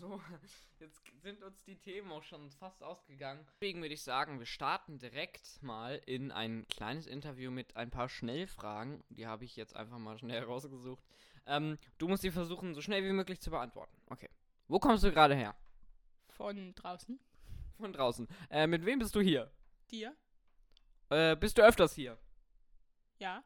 So, 0.00 0.18
jetzt 0.80 1.02
sind 1.20 1.42
uns 1.42 1.62
die 1.64 1.76
Themen 1.76 2.10
auch 2.10 2.22
schon 2.22 2.50
fast 2.52 2.82
ausgegangen. 2.82 3.46
Deswegen 3.52 3.82
würde 3.82 3.92
ich 3.92 4.02
sagen, 4.02 4.38
wir 4.38 4.46
starten 4.46 4.98
direkt 4.98 5.62
mal 5.62 6.00
in 6.06 6.32
ein 6.32 6.66
kleines 6.68 7.06
Interview 7.06 7.50
mit 7.50 7.76
ein 7.76 7.90
paar 7.90 8.08
Schnellfragen. 8.08 9.04
Die 9.10 9.26
habe 9.26 9.44
ich 9.44 9.56
jetzt 9.56 9.76
einfach 9.76 9.98
mal 9.98 10.16
schnell 10.16 10.42
rausgesucht. 10.44 11.04
Ähm, 11.44 11.76
du 11.98 12.08
musst 12.08 12.22
sie 12.22 12.30
versuchen, 12.30 12.74
so 12.74 12.80
schnell 12.80 13.04
wie 13.04 13.12
möglich 13.12 13.40
zu 13.40 13.50
beantworten. 13.50 13.94
Okay. 14.06 14.30
Wo 14.68 14.78
kommst 14.78 15.04
du 15.04 15.12
gerade 15.12 15.34
her? 15.34 15.54
Von 16.30 16.74
draußen. 16.76 17.20
Von 17.76 17.92
draußen. 17.92 18.26
Äh, 18.48 18.66
mit 18.66 18.86
wem 18.86 19.00
bist 19.00 19.14
du 19.14 19.20
hier? 19.20 19.52
Dir? 19.90 20.16
Äh, 21.10 21.36
bist 21.36 21.58
du 21.58 21.62
öfters 21.62 21.94
hier? 21.94 22.16
Ja. 23.18 23.44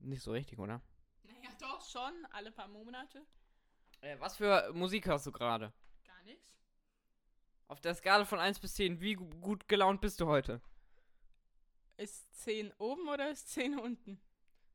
Nicht 0.00 0.22
so 0.22 0.32
richtig, 0.32 0.58
oder? 0.58 0.82
Naja, 1.22 1.48
doch 1.58 1.82
schon. 1.88 2.26
Alle 2.32 2.52
paar 2.52 2.68
Monate. 2.68 3.24
Äh, 4.00 4.16
was 4.20 4.36
für 4.36 4.70
Musik 4.72 5.06
hörst 5.06 5.26
du 5.26 5.32
gerade? 5.32 5.72
Gar 6.06 6.22
nichts. 6.24 6.56
Auf 7.66 7.80
der 7.80 7.94
Skala 7.94 8.24
von 8.24 8.38
1 8.38 8.60
bis 8.60 8.74
10, 8.74 9.00
wie 9.00 9.14
gu- 9.14 9.28
gut 9.40 9.68
gelaunt 9.68 10.00
bist 10.00 10.20
du 10.20 10.26
heute? 10.26 10.60
Ist 11.96 12.32
10 12.42 12.72
oben 12.78 13.08
oder 13.08 13.30
ist 13.30 13.48
10 13.50 13.78
unten? 13.78 14.20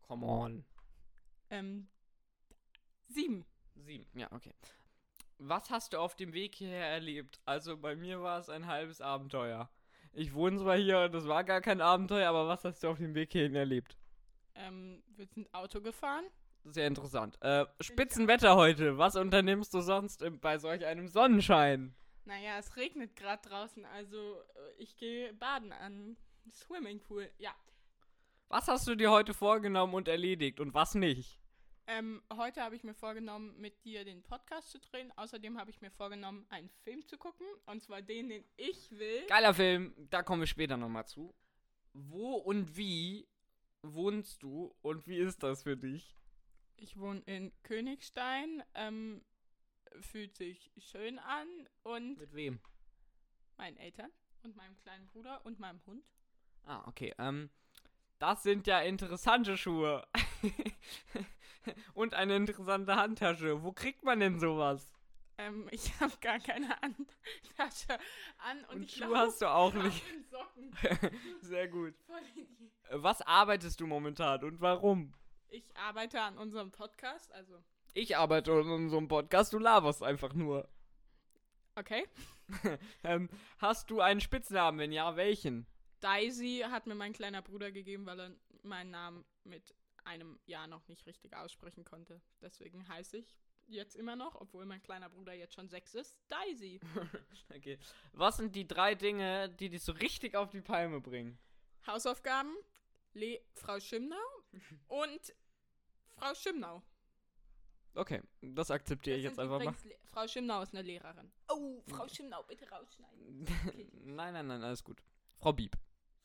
Come 0.02 0.26
on. 0.26 0.66
Ähm, 1.50 1.88
7. 3.08 3.46
7, 3.76 4.06
ja, 4.20 4.32
okay. 4.32 4.54
Was 5.38 5.70
hast 5.70 5.94
du 5.94 6.00
auf 6.00 6.16
dem 6.16 6.34
Weg 6.34 6.56
hierher 6.56 6.88
erlebt? 6.88 7.40
Also 7.46 7.78
bei 7.78 7.96
mir 7.96 8.22
war 8.22 8.40
es 8.40 8.50
ein 8.50 8.68
halbes 8.68 9.02
Abenteuer. 9.02 9.70
Ich 10.12 10.34
wohne 10.34 10.60
zwar 10.60 10.78
hier, 10.78 11.10
das 11.10 11.28
war 11.28 11.44
gar 11.44 11.60
kein 11.62 11.82
Abenteuer, 11.82 12.30
aber 12.30 12.48
was 12.48 12.64
hast 12.66 12.84
du 12.84 12.90
auf 12.90 12.98
dem 13.00 13.16
Weg 13.16 13.32
hierhin 13.32 13.56
erlebt? 13.56 13.98
Ähm, 14.56 15.02
wir 15.16 15.26
sind 15.26 15.52
Auto 15.54 15.82
gefahren. 15.82 16.26
Sehr 16.66 16.88
interessant. 16.88 17.38
Äh, 17.42 17.66
Spitzenwetter 17.82 18.56
heute. 18.56 18.98
Was 18.98 19.16
unternimmst 19.16 19.74
du 19.74 19.82
sonst 19.82 20.24
bei 20.42 20.58
solch 20.58 20.86
einem 20.86 21.08
Sonnenschein? 21.08 21.94
Naja, 22.26 22.58
es 22.58 22.76
regnet 22.78 23.16
gerade 23.16 23.48
draußen, 23.50 23.86
also 23.86 24.18
äh, 24.18 24.82
ich 24.82 24.96
gehe 24.96 25.34
baden 25.34 25.74
an 25.74 26.16
Swimmingpool. 26.54 27.30
Ja. 27.38 27.54
Was 28.48 28.68
hast 28.68 28.88
du 28.88 28.96
dir 28.96 29.12
heute 29.12 29.34
vorgenommen 29.34 29.94
und 29.94 30.08
erledigt 30.08 30.60
und 30.60 30.74
was 30.74 30.96
nicht? 30.96 31.42
Ähm, 31.86 32.22
heute 32.34 32.62
habe 32.62 32.76
ich 32.78 32.84
mir 32.84 32.94
vorgenommen, 32.94 33.60
mit 33.60 33.84
dir 33.84 34.06
den 34.06 34.24
Podcast 34.24 34.72
zu 34.72 34.80
drehen. 34.80 35.12
Außerdem 35.18 35.58
habe 35.58 35.70
ich 35.70 35.82
mir 35.82 35.92
vorgenommen, 35.92 36.46
einen 36.50 36.70
Film 36.70 37.06
zu 37.06 37.18
gucken. 37.18 37.46
Und 37.66 37.84
zwar 37.84 38.02
den, 38.02 38.30
den 38.30 38.46
ich 38.56 38.90
will. 38.92 39.26
Geiler 39.28 39.54
Film, 39.54 39.94
da 40.10 40.24
kommen 40.24 40.42
wir 40.42 40.48
später 40.48 40.78
nochmal 40.78 41.06
zu. 41.06 41.36
Wo 41.92 42.36
und 42.36 42.78
wie 42.78 43.28
wohnst 43.82 44.42
du 44.44 44.74
und 44.82 45.08
wie 45.08 45.18
ist 45.18 45.44
das 45.44 45.64
für 45.64 45.76
dich? 45.76 46.16
Ich 46.84 47.00
wohne 47.00 47.22
in 47.28 47.54
Königstein. 47.64 48.62
Ähm, 48.74 49.24
fühlt 50.02 50.36
sich 50.36 50.70
schön 50.80 51.18
an. 51.18 51.48
Und 51.84 52.18
Mit 52.20 52.34
wem? 52.34 52.60
meinen 53.56 53.78
Eltern 53.78 54.12
und 54.44 54.58
meinem 54.58 54.78
kleinen 54.80 55.08
Bruder 55.08 55.46
und 55.46 55.60
meinem 55.60 55.80
Hund. 55.86 56.04
Ah, 56.66 56.84
okay. 56.86 57.14
Ähm, 57.20 57.50
das 58.20 58.44
sind 58.44 58.68
ja 58.68 58.82
interessante 58.82 59.56
Schuhe. 59.58 60.06
und 61.94 62.16
eine 62.16 62.36
interessante 62.36 62.98
Handtasche. 62.98 63.64
Wo 63.64 63.72
kriegt 63.72 64.04
man 64.04 64.20
denn 64.20 64.38
sowas? 64.42 64.92
Ähm, 65.38 65.70
ich 65.72 65.98
habe 66.02 66.18
gar 66.20 66.40
keine 66.40 66.68
Handtasche 66.82 67.98
an 68.40 68.60
und, 68.66 68.76
Und 68.76 68.84
ich 68.84 68.96
Schuhe 68.96 69.18
hast 69.18 69.42
du 69.42 69.50
auch 69.50 69.74
nicht. 69.74 70.04
Socken. 70.30 70.76
Sehr 71.42 71.70
gut. 71.70 71.94
Was 72.92 73.22
arbeitest 73.22 73.80
du 73.80 73.88
momentan 73.88 74.44
und 74.44 74.60
warum? 74.60 75.14
Ich 75.54 75.78
arbeite 75.78 76.20
an 76.20 76.40
unserem 76.40 76.72
Podcast, 76.72 77.32
also 77.32 77.64
Ich 77.94 78.18
arbeite 78.18 78.50
in 78.54 78.72
unserem 78.72 79.08
Podcast, 79.08 79.54
du 79.54 79.60
laberst 79.60 80.02
einfach 80.02 80.34
nur. 80.34 80.68
okay. 81.76 82.08
ähm, 83.04 83.30
hast 83.60 83.92
du 83.92 84.02
einen 84.02 84.20
Spitznamen? 84.20 84.80
Wenn 84.80 84.92
ja, 84.92 85.16
welchen? 85.16 85.68
Daisy 86.00 86.66
hat 86.68 86.88
mir 86.88 86.96
mein 86.96 87.14
kleiner 87.14 87.44
Bruder 87.44 87.72
gegeben, 87.72 88.08
weil 88.08 88.20
er 88.20 88.32
meinen 88.64 88.90
Namen 88.90 89.26
mit 89.44 89.76
einem 90.06 90.40
Jahr 90.48 90.66
noch 90.66 90.88
nicht 90.88 91.06
richtig 91.06 91.36
aussprechen 91.36 91.86
konnte. 91.86 92.20
Deswegen 92.42 92.88
heiße 92.88 93.18
ich 93.18 93.36
jetzt 93.68 93.96
immer 93.96 94.16
noch, 94.16 94.34
obwohl 94.42 94.66
mein 94.66 94.82
kleiner 94.82 95.12
Bruder 95.12 95.34
jetzt 95.34 95.54
schon 95.54 95.70
sechs 95.70 95.94
ist, 95.94 96.18
Daisy. 96.30 96.80
okay. 97.56 97.78
Was 98.14 98.38
sind 98.38 98.56
die 98.56 98.68
drei 98.68 98.96
Dinge, 98.96 99.50
die 99.50 99.70
dich 99.70 99.84
so 99.84 99.92
richtig 99.92 100.36
auf 100.36 100.50
die 100.50 100.62
Palme 100.62 101.00
bringen? 101.00 101.38
Hausaufgaben, 101.86 102.56
Le 103.14 103.40
Frau 103.54 103.80
Schimnau 103.80 104.18
und 104.88 105.32
Frau 106.24 106.34
Schimnau. 106.36 106.82
Okay, 107.96 108.22
das 108.42 108.72
akzeptiere 108.72 109.18
ich 109.18 109.24
jetzt 109.24 109.40
einfach 109.40 109.62
mal. 109.62 109.76
Frau 110.06 110.26
Schimnau 110.26 110.62
ist 110.62 110.74
eine 110.74 110.82
Lehrerin. 110.82 111.30
Oh, 111.50 111.82
Frau 111.86 112.08
Schimnau, 112.08 112.42
bitte 112.44 112.66
rausschneiden. 112.70 113.46
Okay. 113.68 113.90
nein, 114.06 114.34
nein, 114.34 114.48
nein, 114.48 114.64
alles 114.64 114.82
gut. 114.86 115.04
Frau 115.38 115.52
Bieb. 115.52 115.76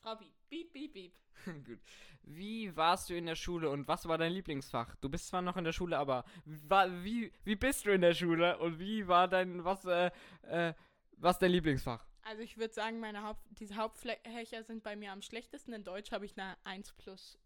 Frau 0.01 0.15
Bieb, 0.15 0.31
Bieb, 0.47 0.71
Bieb, 0.71 0.93
Bieb. 0.93 1.13
gut. 1.65 1.79
Wie 2.23 2.73
warst 2.77 3.09
du 3.09 3.17
in 3.17 3.25
der 3.25 3.35
Schule 3.35 3.69
und 3.69 3.89
was 3.89 4.07
war 4.07 4.17
dein 4.17 4.31
Lieblingsfach? 4.31 4.95
Du 5.01 5.09
bist 5.09 5.27
zwar 5.27 5.41
noch 5.41 5.57
in 5.57 5.65
der 5.65 5.73
Schule, 5.73 5.97
aber 5.97 6.23
wie, 6.45 7.33
wie 7.43 7.57
bist 7.57 7.85
du 7.85 7.91
in 7.91 7.99
der 7.99 8.13
Schule 8.13 8.57
und 8.57 8.79
wie 8.79 9.05
war 9.05 9.27
dein, 9.27 9.65
was, 9.65 9.83
äh, 9.83 10.11
äh, 10.43 10.73
was 11.17 11.39
dein 11.39 11.51
Lieblingsfach? 11.51 12.05
Also 12.21 12.41
ich 12.41 12.57
würde 12.57 12.73
sagen, 12.73 13.01
meine 13.01 13.23
Haupt 13.23 13.41
diese 13.49 13.75
Hauptfächer 13.75 14.63
sind 14.63 14.81
bei 14.81 14.95
mir 14.95 15.11
am 15.11 15.21
schlechtesten. 15.21 15.73
In 15.73 15.83
Deutsch 15.83 16.13
habe 16.13 16.25
ich 16.25 16.39
eine 16.39 16.55
1 16.63 16.93
plus 16.93 17.37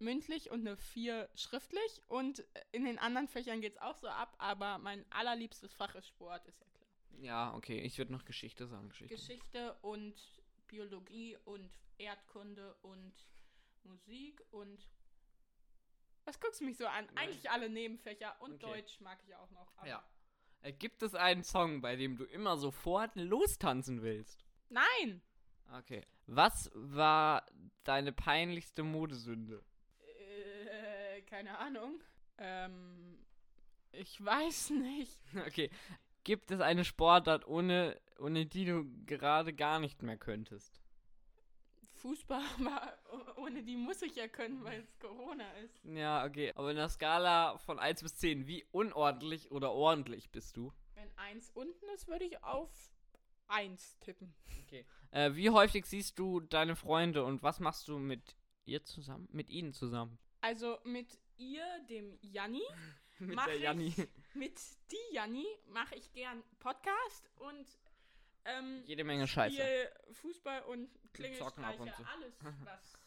mündlich 0.00 0.50
und 0.50 0.60
eine 0.60 0.76
4 0.76 1.28
schriftlich. 1.34 2.02
Und 2.08 2.44
in 2.72 2.84
den 2.84 2.98
anderen 2.98 3.28
Fächern 3.28 3.60
geht 3.60 3.74
es 3.74 3.80
auch 3.80 3.96
so 3.96 4.08
ab, 4.08 4.34
aber 4.38 4.78
mein 4.78 5.04
allerliebstes 5.10 5.72
Fach 5.74 5.94
ist 5.94 6.08
Sport, 6.08 6.46
ist 6.46 6.60
ja 6.60 6.66
klar. 6.66 6.90
Ja, 7.20 7.54
okay, 7.54 7.80
ich 7.80 7.98
würde 7.98 8.12
noch 8.12 8.24
Geschichte 8.24 8.66
sagen. 8.66 8.88
Geschichte. 8.88 9.14
Geschichte 9.14 9.74
und 9.82 10.14
Biologie 10.68 11.36
und 11.44 11.70
Erdkunde 11.98 12.74
und 12.82 13.12
Musik 13.84 14.42
und 14.50 14.86
was 16.24 16.38
guckst 16.40 16.60
du 16.60 16.66
mich 16.66 16.76
so 16.76 16.86
an? 16.86 17.06
Nein. 17.06 17.16
Eigentlich 17.16 17.50
alle 17.50 17.70
Nebenfächer 17.70 18.36
und 18.40 18.62
Okay. 18.62 18.66
Deutsch 18.66 19.00
mag 19.00 19.18
ich 19.26 19.34
auch 19.34 19.50
noch. 19.50 19.72
Ja. 19.86 20.04
Äh, 20.60 20.72
gibt 20.74 21.02
es 21.02 21.14
einen 21.14 21.42
Song, 21.42 21.80
bei 21.80 21.96
dem 21.96 22.16
du 22.18 22.24
immer 22.24 22.58
sofort 22.58 23.16
lostanzen 23.16 24.02
willst? 24.02 24.44
Nein! 24.68 25.22
Okay. 25.78 26.06
Was 26.26 26.70
war 26.74 27.46
deine 27.84 28.12
peinlichste 28.12 28.82
Modesünde? 28.82 29.64
Keine 31.28 31.58
Ahnung. 31.58 32.00
Ähm, 32.38 33.18
ich 33.92 34.24
weiß 34.24 34.70
nicht. 34.70 35.20
Okay. 35.46 35.70
Gibt 36.24 36.50
es 36.50 36.60
eine 36.60 36.84
Sportart, 36.84 37.46
ohne, 37.46 37.98
ohne 38.18 38.46
die 38.46 38.64
du 38.64 38.84
gerade 39.06 39.54
gar 39.54 39.78
nicht 39.78 40.02
mehr 40.02 40.16
könntest? 40.16 40.80
Fußball, 41.94 42.42
aber 42.60 42.98
oh- 43.12 43.42
ohne 43.42 43.62
die 43.62 43.76
muss 43.76 44.02
ich 44.02 44.14
ja 44.14 44.28
können, 44.28 44.62
weil 44.64 44.80
es 44.80 44.98
Corona 44.98 45.50
ist. 45.64 45.84
Ja, 45.84 46.24
okay. 46.24 46.52
Aber 46.54 46.70
in 46.70 46.76
der 46.76 46.88
Skala 46.88 47.58
von 47.58 47.78
1 47.78 48.02
bis 48.02 48.16
10, 48.16 48.46
wie 48.46 48.64
unordentlich 48.70 49.50
oder 49.50 49.72
ordentlich 49.72 50.30
bist 50.30 50.56
du? 50.56 50.72
Wenn 50.94 51.10
eins 51.16 51.50
unten 51.50 51.84
ist, 51.94 52.08
würde 52.08 52.24
ich 52.24 52.42
auf 52.44 52.70
eins 53.48 53.98
tippen. 54.00 54.34
Äh, 55.10 55.34
wie 55.34 55.50
häufig 55.50 55.86
siehst 55.86 56.18
du 56.18 56.40
deine 56.40 56.76
Freunde 56.76 57.24
und 57.24 57.42
was 57.42 57.60
machst 57.60 57.88
du 57.88 57.98
mit 57.98 58.36
ihr 58.66 58.84
zusammen? 58.84 59.28
Mit 59.32 59.48
ihnen 59.48 59.72
zusammen? 59.72 60.18
Also 60.40 60.78
mit 60.84 61.18
ihr, 61.36 61.64
dem 61.88 62.18
Janni, 62.22 62.62
mit 63.18 63.34
Mach 63.34 63.46
der 63.46 63.56
ich. 63.56 63.62
Janni. 63.62 63.94
mit 64.34 64.58
die 64.90 65.14
Janni 65.14 65.46
mache 65.66 65.96
ich 65.96 66.12
gern 66.12 66.42
Podcast 66.58 67.30
und 67.36 67.66
ähm, 68.44 68.82
Jede 68.86 69.04
Menge 69.04 69.26
Scheiße. 69.26 69.90
Fußball 70.12 70.62
und 70.62 70.84
ab 70.84 71.00
und 71.02 71.12
Klingelstreiche, 71.12 71.94
so. 71.96 72.04
alles, 72.04 72.34
was 72.64 72.98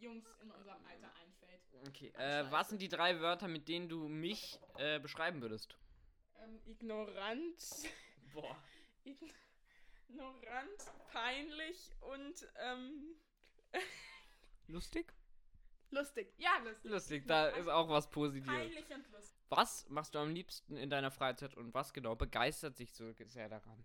Jungs 0.00 0.26
in 0.42 0.50
unserem 0.50 0.84
Alter 0.84 1.12
einfällt. 1.14 1.60
Okay. 1.88 2.12
Äh, 2.18 2.50
was 2.50 2.68
sind 2.68 2.82
die 2.82 2.88
drei 2.88 3.20
Wörter, 3.20 3.48
mit 3.48 3.68
denen 3.68 3.88
du 3.88 4.08
mich 4.08 4.58
äh, 4.78 4.98
beschreiben 4.98 5.40
würdest? 5.40 5.76
Ähm, 6.42 6.60
ignorant, 6.66 7.56
Boah. 8.32 8.56
ignorant, 9.04 10.92
peinlich 11.12 11.90
und 12.00 12.48
ähm, 12.58 13.14
Lustig? 14.66 15.12
Lustig. 15.90 16.32
Ja, 16.38 16.56
lustig. 16.64 16.90
Lustig, 16.90 17.26
da 17.26 17.48
ist 17.48 17.68
auch 17.68 17.88
was 17.88 18.08
Positives. 18.08 18.54
Peinlich 18.54 18.90
und 18.94 19.10
lustig. 19.12 19.36
Was 19.48 19.88
machst 19.88 20.14
du 20.14 20.18
am 20.20 20.32
liebsten 20.32 20.76
in 20.76 20.90
deiner 20.90 21.10
Freizeit 21.10 21.54
und 21.56 21.74
was 21.74 21.92
genau 21.92 22.14
begeistert 22.14 22.78
dich 22.78 22.92
so 22.92 23.12
sehr 23.26 23.48
daran? 23.48 23.84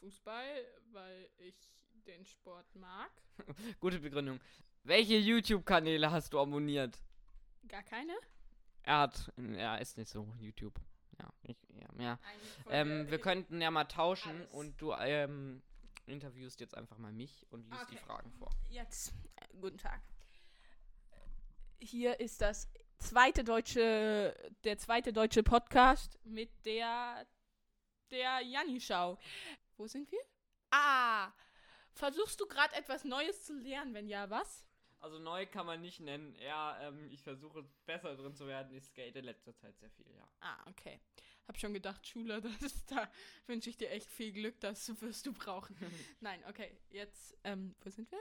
Fußball, 0.00 0.66
weil 0.92 1.30
ich 1.38 1.54
den 2.06 2.24
Sport 2.24 2.74
mag. 2.74 3.10
Gute 3.80 4.00
Begründung. 4.00 4.40
Welche 4.82 5.16
YouTube-Kanäle 5.16 6.10
hast 6.10 6.32
du 6.32 6.40
abonniert? 6.40 6.98
Gar 7.68 7.82
keine? 7.82 8.12
Er 8.82 8.98
hat, 9.00 9.32
er 9.36 9.80
ist 9.80 9.96
nicht 9.96 10.10
so 10.10 10.30
YouTube. 10.38 10.78
Ja, 11.18 11.32
ich, 11.42 11.56
ja, 11.68 11.88
ja. 12.02 12.18
Ähm, 12.68 13.10
wir 13.10 13.18
könnten 13.18 13.62
ja 13.62 13.70
mal 13.70 13.84
tauschen 13.84 14.32
Alles. 14.42 14.52
und 14.52 14.80
du 14.82 14.92
ähm, 14.92 15.62
interviewst 16.06 16.60
jetzt 16.60 16.76
einfach 16.76 16.98
mal 16.98 17.12
mich 17.12 17.46
und 17.50 17.62
liest 17.70 17.90
die 17.90 17.96
Okay. 17.96 18.04
Fragen 18.04 18.30
vor. 18.32 18.50
Jetzt, 18.68 19.14
guten 19.60 19.78
Tag. 19.78 20.02
Hier 21.80 22.18
ist 22.20 22.40
das 22.40 22.68
zweite 22.98 23.44
deutsche, 23.44 24.34
der 24.64 24.78
zweite 24.78 25.12
deutsche 25.12 25.42
Podcast 25.42 26.18
mit 26.24 26.50
der, 26.64 27.26
der 28.10 28.40
Janni-Schau. 28.40 29.18
Wo 29.76 29.86
sind 29.86 30.10
wir? 30.10 30.20
Ah, 30.70 31.32
versuchst 31.92 32.40
du 32.40 32.46
gerade 32.46 32.74
etwas 32.74 33.04
Neues 33.04 33.44
zu 33.44 33.54
lernen? 33.54 33.94
Wenn 33.94 34.08
ja, 34.08 34.28
was? 34.30 34.66
Also 35.00 35.18
neu 35.18 35.44
kann 35.44 35.66
man 35.66 35.82
nicht 35.82 36.00
nennen. 36.00 36.34
Ja, 36.40 36.80
ähm, 36.80 37.10
ich 37.10 37.22
versuche 37.22 37.62
besser 37.84 38.16
drin 38.16 38.34
zu 38.34 38.46
werden. 38.46 38.74
Ich 38.74 38.84
skate 38.84 39.16
in 39.16 39.24
letzter 39.26 39.54
Zeit 39.54 39.78
sehr 39.78 39.90
viel, 39.90 40.10
ja. 40.14 40.26
Ah, 40.40 40.58
okay. 40.66 40.98
Hab 41.46 41.58
schon 41.58 41.74
gedacht, 41.74 42.00
das 42.42 42.62
ist, 42.62 42.90
da 42.90 43.10
wünsche 43.46 43.68
ich 43.68 43.76
dir 43.76 43.90
echt 43.90 44.10
viel 44.10 44.32
Glück, 44.32 44.58
das 44.60 45.00
wirst 45.02 45.26
du 45.26 45.34
brauchen. 45.34 45.76
Nein, 46.20 46.42
okay, 46.48 46.74
jetzt, 46.90 47.36
ähm, 47.44 47.74
wo 47.82 47.90
sind 47.90 48.10
wir? 48.10 48.20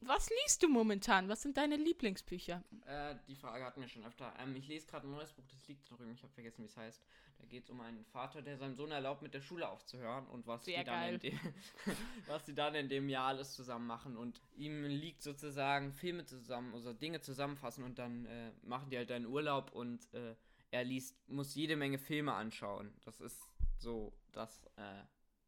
Was 0.00 0.30
liest 0.30 0.62
du 0.62 0.68
momentan? 0.68 1.28
Was 1.28 1.42
sind 1.42 1.56
deine 1.56 1.76
Lieblingsbücher? 1.76 2.62
Äh, 2.86 3.16
die 3.28 3.34
Frage 3.34 3.64
hatten 3.64 3.80
wir 3.80 3.88
schon 3.88 4.04
öfter. 4.04 4.32
Ähm, 4.38 4.54
ich 4.56 4.68
lese 4.68 4.86
gerade 4.86 5.06
ein 5.06 5.10
neues 5.10 5.32
Buch, 5.32 5.44
das 5.48 5.66
liegt 5.68 5.90
da 5.90 5.96
drüben. 5.96 6.12
Ich 6.12 6.22
habe 6.22 6.32
vergessen, 6.32 6.62
wie 6.62 6.66
es 6.66 6.76
heißt. 6.76 7.02
Da 7.38 7.44
geht 7.44 7.64
es 7.64 7.70
um 7.70 7.80
einen 7.80 8.04
Vater, 8.04 8.42
der 8.42 8.56
seinem 8.56 8.74
Sohn 8.74 8.90
erlaubt, 8.90 9.22
mit 9.22 9.34
der 9.34 9.40
Schule 9.40 9.68
aufzuhören 9.68 10.26
und 10.26 10.46
was 10.46 10.64
Sehr 10.64 10.78
die 10.78 10.84
dann 10.84 11.14
in 11.14 11.20
dem, 11.20 11.38
was 12.26 12.44
die 12.44 12.54
dann 12.54 12.74
in 12.74 12.88
dem 12.88 13.08
Jahr 13.08 13.28
alles 13.28 13.54
zusammen 13.54 13.86
machen. 13.86 14.16
Und 14.16 14.40
ihm 14.54 14.84
liegt 14.84 15.22
sozusagen 15.22 15.92
Filme 15.92 16.24
zusammen, 16.24 16.74
also 16.74 16.92
Dinge 16.92 17.20
zusammenfassen 17.20 17.84
und 17.84 17.98
dann 17.98 18.26
äh, 18.26 18.52
machen 18.62 18.90
die 18.90 18.96
halt 18.96 19.10
einen 19.10 19.26
Urlaub 19.26 19.72
und 19.72 20.12
äh, 20.14 20.34
er 20.70 20.84
liest, 20.84 21.16
muss 21.28 21.54
jede 21.54 21.76
Menge 21.76 21.98
Filme 21.98 22.32
anschauen. 22.32 22.92
Das 23.04 23.20
ist 23.20 23.48
so 23.78 24.12
das, 24.32 24.64
äh, 24.76 25.02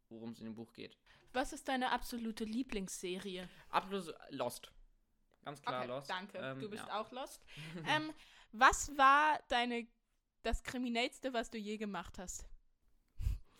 worum 0.08 0.30
es 0.30 0.40
in 0.40 0.46
dem 0.46 0.54
Buch 0.54 0.72
geht. 0.72 0.96
Was 1.32 1.52
ist 1.52 1.68
deine 1.68 1.92
absolute 1.92 2.44
Lieblingsserie? 2.44 3.48
Abschluss 3.70 4.12
Lost. 4.30 4.72
Ganz 5.44 5.62
klar 5.62 5.80
okay, 5.80 5.88
Lost. 5.88 6.10
danke. 6.10 6.38
Ähm, 6.38 6.60
du 6.60 6.68
bist 6.68 6.84
ja. 6.86 7.00
auch 7.00 7.10
lost. 7.12 7.42
ähm, 7.88 8.12
was 8.52 8.96
war 8.96 9.38
deine 9.48 9.86
das 10.42 10.62
kriminellste, 10.62 11.32
was 11.32 11.50
du 11.50 11.58
je 11.58 11.76
gemacht 11.76 12.18
hast? 12.18 12.46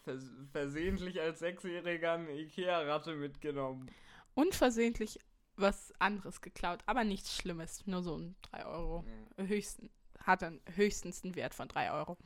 vers 0.09 0.25
versehentlich 0.53 1.21
als 1.21 1.41
Sechsjähriger 1.41 2.15
eine 2.15 2.33
Ikea-Ratte 2.33 3.15
mitgenommen. 3.15 3.91
Unversehentlich 4.35 5.19
was 5.57 5.93
anderes 5.99 6.41
geklaut, 6.41 6.81
aber 6.87 7.05
nichts 7.05 7.37
Schlimmes. 7.37 7.87
Nur 7.87 8.03
so 8.03 8.17
ein 8.17 8.37
3 8.43 8.67
Euro. 8.67 9.05
Höchsten, 9.37 9.91
hat 10.21 10.43
dann 10.43 10.61
höchstens 10.77 11.25
einen 11.25 11.35
Wert 11.35 11.55
von 11.55 11.69
3 11.69 11.93
Euro. 11.93 12.17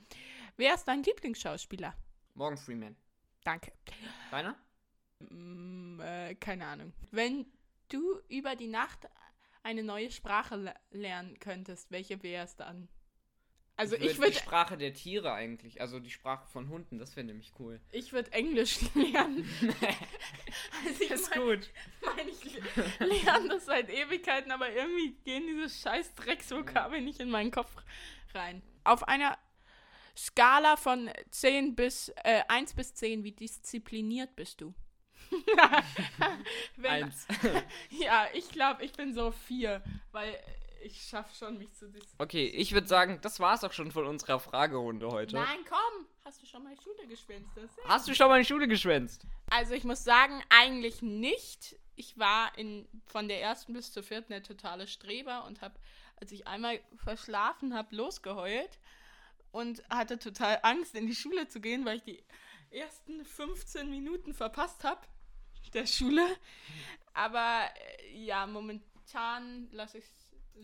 Wer 0.56 0.74
ist 0.74 0.84
dein 0.84 1.02
Lieblingsschauspieler? 1.02 1.94
Morgan 2.34 2.58
Freeman. 2.58 2.96
Danke. 3.44 3.72
Deiner? 4.30 4.56
Mm, 5.30 6.00
äh, 6.00 6.34
keine 6.36 6.66
Ahnung. 6.66 6.92
Wenn 7.10 7.46
du 7.88 8.18
über 8.28 8.56
die 8.56 8.68
Nacht 8.68 9.08
eine 9.62 9.82
neue 9.82 10.10
Sprache 10.10 10.56
le- 10.56 10.74
lernen 10.90 11.38
könntest, 11.38 11.90
welche 11.90 12.22
wäre 12.22 12.44
es 12.44 12.56
dann? 12.56 12.88
Also 13.76 13.96
ich 13.96 14.12
Die 14.12 14.18
würde 14.18 14.34
Sprache 14.34 14.76
der 14.76 14.92
Tiere 14.92 15.32
eigentlich. 15.32 15.80
Also 15.80 15.98
die 15.98 16.10
Sprache 16.10 16.46
von 16.46 16.68
Hunden, 16.68 16.98
das 16.98 17.16
wäre 17.16 17.26
nämlich 17.26 17.52
cool. 17.58 17.80
ich 17.90 18.12
würd 18.12 18.32
Englisch 18.32 18.80
lernen. 18.94 19.48
also 20.86 21.02
ich 21.04 21.10
ist 21.10 21.30
mein- 21.30 21.40
gut. 21.40 21.70
mein, 22.04 22.28
ich 22.28 23.22
lerne 23.24 23.48
das 23.48 23.64
seit 23.66 23.88
Ewigkeiten, 23.90 24.50
aber 24.52 24.70
irgendwie 24.70 25.12
gehen 25.24 25.44
diese 25.46 25.70
scheiß 25.70 26.14
Drecksvokabeln 26.14 27.04
nicht 27.04 27.20
in 27.20 27.30
meinen 27.30 27.50
Kopf 27.50 27.74
rein. 28.34 28.62
Auf 28.84 29.08
einer 29.08 29.38
Skala 30.16 30.76
von 30.76 31.10
10 31.30 31.74
bis 31.74 32.10
äh, 32.24 32.42
1 32.48 32.74
bis 32.74 32.92
10, 32.94 33.24
wie 33.24 33.32
diszipliniert 33.32 34.36
bist 34.36 34.60
du? 34.60 34.74
Wenn, 36.76 36.90
Eins. 36.90 37.26
Ja, 37.90 38.26
ich 38.34 38.48
glaube, 38.50 38.84
ich 38.84 38.92
bin 38.92 39.14
so 39.14 39.30
4, 39.30 39.82
weil 40.12 40.38
ich 40.82 41.02
schaffe 41.02 41.34
schon, 41.34 41.58
mich 41.58 41.72
zu 41.72 41.86
disziplinieren. 41.86 42.16
Okay, 42.18 42.46
ich 42.46 42.72
würde 42.72 42.86
sagen, 42.86 43.18
das 43.22 43.40
war's 43.40 43.64
auch 43.64 43.72
schon 43.72 43.92
von 43.92 44.06
unserer 44.06 44.40
Fragerunde 44.40 45.08
heute. 45.08 45.36
Nein, 45.36 45.58
komm! 45.68 46.06
Hast 46.24 46.42
du 46.42 46.46
schon 46.46 46.62
mal 46.62 46.74
Schule 46.80 47.06
geschwänzt? 47.08 47.50
Hast 47.84 48.08
du 48.08 48.14
schon 48.14 48.28
mal 48.28 48.36
in 48.36 48.42
die 48.42 48.48
Schule 48.48 48.68
geschwänzt? 48.68 49.26
Also 49.50 49.74
ich 49.74 49.84
muss 49.84 50.04
sagen, 50.04 50.42
eigentlich 50.50 51.02
nicht. 51.02 51.76
Ich 51.96 52.18
war 52.18 52.56
in, 52.56 52.88
von 53.06 53.28
der 53.28 53.42
ersten 53.42 53.72
bis 53.72 53.92
zur 53.92 54.02
vierten 54.02 54.32
der 54.32 54.42
totale 54.42 54.86
Streber 54.86 55.44
und 55.46 55.60
habe, 55.60 55.74
als 56.20 56.32
ich 56.32 56.46
einmal 56.46 56.80
verschlafen 56.96 57.74
habe, 57.74 57.94
losgeheult 57.94 58.78
und 59.50 59.82
hatte 59.90 60.18
total 60.18 60.58
Angst, 60.62 60.94
in 60.94 61.06
die 61.06 61.14
Schule 61.14 61.48
zu 61.48 61.60
gehen, 61.60 61.84
weil 61.84 61.98
ich 61.98 62.04
die 62.04 62.24
ersten 62.70 63.24
15 63.24 63.90
Minuten 63.90 64.32
verpasst 64.32 64.84
habe 64.84 65.00
der 65.70 65.86
Schule. 65.86 66.26
Aber 67.14 67.68
äh, 68.04 68.24
ja, 68.24 68.46
momentan 68.46 69.68
lasse 69.72 69.98
ich 69.98 70.04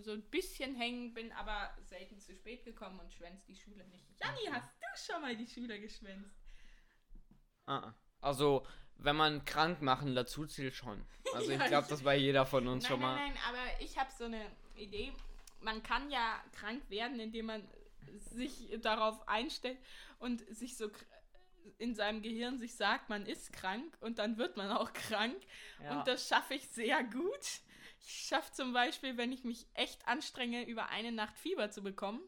so 0.03 0.13
ein 0.13 0.23
bisschen 0.23 0.75
hängen, 0.75 1.15
bin 1.15 1.33
aber 1.33 1.71
selten 1.83 2.21
zu 2.21 2.35
spät 2.35 2.65
gekommen 2.65 3.01
und 3.01 3.13
schwänze 3.13 3.45
die 3.47 3.57
Schule 3.57 3.85
nicht. 3.89 4.05
Janni, 4.21 4.47
hast 4.51 4.71
du 4.81 5.13
schon 5.13 5.23
mal 5.23 5.37
die 5.37 5.47
Schule 5.47 5.81
geschwänzt? 5.81 6.37
Ah, 7.67 7.79
ah. 7.79 7.95
Also, 8.21 8.67
wenn 8.97 9.17
man 9.17 9.45
krank 9.45 9.81
machen 9.81 10.15
dazu 10.15 10.47
zählt 10.47 10.75
schon. 10.75 11.05
Also 11.35 11.53
ich 11.53 11.65
glaube, 11.65 11.87
das 11.89 12.03
bei 12.03 12.17
jeder 12.17 12.47
von 12.47 12.67
uns 12.67 12.85
Nein, 12.85 12.91
schon 12.91 13.01
mal. 13.01 13.15
nein, 13.15 13.33
nein, 13.35 13.43
aber 13.49 13.81
ich 13.85 13.99
habe 13.99 14.11
so 14.11 14.25
eine 14.25 14.45
Idee. 14.77 15.13
Man 15.61 15.83
kann 15.83 16.11
ja 16.11 16.43
krank 16.53 16.83
werden, 16.89 17.21
indem 17.21 17.47
man 17.47 17.69
sich 18.33 18.71
darauf 18.81 19.29
einstellt 19.29 19.79
und 20.19 20.41
sich 20.55 20.77
so 20.77 20.91
in 21.79 21.95
seinem 21.95 22.23
Gehirn 22.23 22.59
sich 22.59 22.75
sagt, 22.75 23.09
man 23.09 23.27
ist 23.27 23.53
krank 23.53 23.97
und 24.01 24.19
dann 24.19 24.39
wird 24.39 24.57
man 24.57 24.71
auch 24.71 24.93
krank. 24.93 25.37
Ja. 25.83 25.99
Und 25.99 26.09
das 26.09 26.29
schaffe 26.29 26.55
ich 26.55 26.69
sehr 26.69 27.03
gut. 27.05 27.61
Ich 28.01 28.27
schaffe 28.29 28.53
zum 28.53 28.73
Beispiel, 28.73 29.17
wenn 29.17 29.33
ich 29.33 29.45
mich 29.45 29.67
echt 29.75 30.07
anstrenge, 30.07 30.65
über 30.65 30.89
eine 30.91 31.13
Nacht 31.13 31.37
Fieber 31.39 31.71
zu 31.71 31.83
bekommen. 31.83 32.21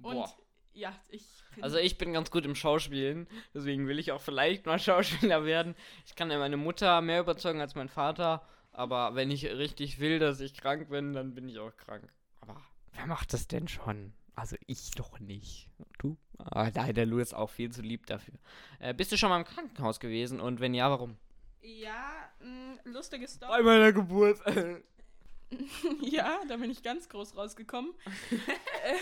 Und 0.00 0.14
Boah. 0.14 0.36
ja, 0.72 0.98
ich 1.08 1.24
Also 1.60 1.78
ich 1.78 1.98
bin 1.98 2.12
ganz 2.12 2.30
gut 2.30 2.44
im 2.44 2.54
Schauspielen, 2.54 3.28
deswegen 3.54 3.86
will 3.88 3.98
ich 3.98 4.12
auch 4.12 4.20
vielleicht 4.20 4.66
mal 4.66 4.78
Schauspieler 4.78 5.44
werden. 5.44 5.74
Ich 6.06 6.14
kann 6.14 6.30
ja 6.30 6.38
meine 6.38 6.56
Mutter 6.56 7.00
mehr 7.00 7.20
überzeugen 7.20 7.60
als 7.60 7.74
mein 7.74 7.88
Vater, 7.88 8.46
aber 8.72 9.14
wenn 9.14 9.30
ich 9.30 9.44
richtig 9.46 9.98
will, 10.00 10.18
dass 10.18 10.40
ich 10.40 10.54
krank 10.54 10.88
bin, 10.88 11.12
dann 11.12 11.34
bin 11.34 11.48
ich 11.48 11.58
auch 11.58 11.76
krank. 11.76 12.12
Aber 12.40 12.60
wer 12.92 13.06
macht 13.06 13.32
das 13.32 13.48
denn 13.48 13.68
schon? 13.68 14.14
Also 14.34 14.56
ich 14.66 14.92
doch 14.92 15.20
nicht. 15.20 15.68
Du? 15.98 16.16
Ah, 16.50 16.70
nein, 16.74 16.94
der 16.94 17.06
Lou 17.06 17.18
ist 17.18 17.34
auch 17.34 17.50
viel 17.50 17.70
zu 17.70 17.82
lieb 17.82 18.06
dafür. 18.06 18.34
Äh, 18.80 18.94
bist 18.94 19.12
du 19.12 19.16
schon 19.16 19.28
mal 19.28 19.38
im 19.38 19.44
Krankenhaus 19.44 20.00
gewesen 20.00 20.40
und 20.40 20.60
wenn 20.60 20.74
ja, 20.74 20.90
warum? 20.90 21.16
ja, 21.62 22.28
mh, 22.40 22.80
lustige 22.84 23.28
Story. 23.28 23.50
Bei 23.50 23.62
meiner 23.62 23.92
Geburt. 23.92 24.40
Ja, 26.00 26.40
da 26.48 26.56
bin 26.56 26.70
ich 26.70 26.82
ganz 26.82 27.10
groß 27.10 27.36
rausgekommen. 27.36 27.92
Äh, 28.84 28.96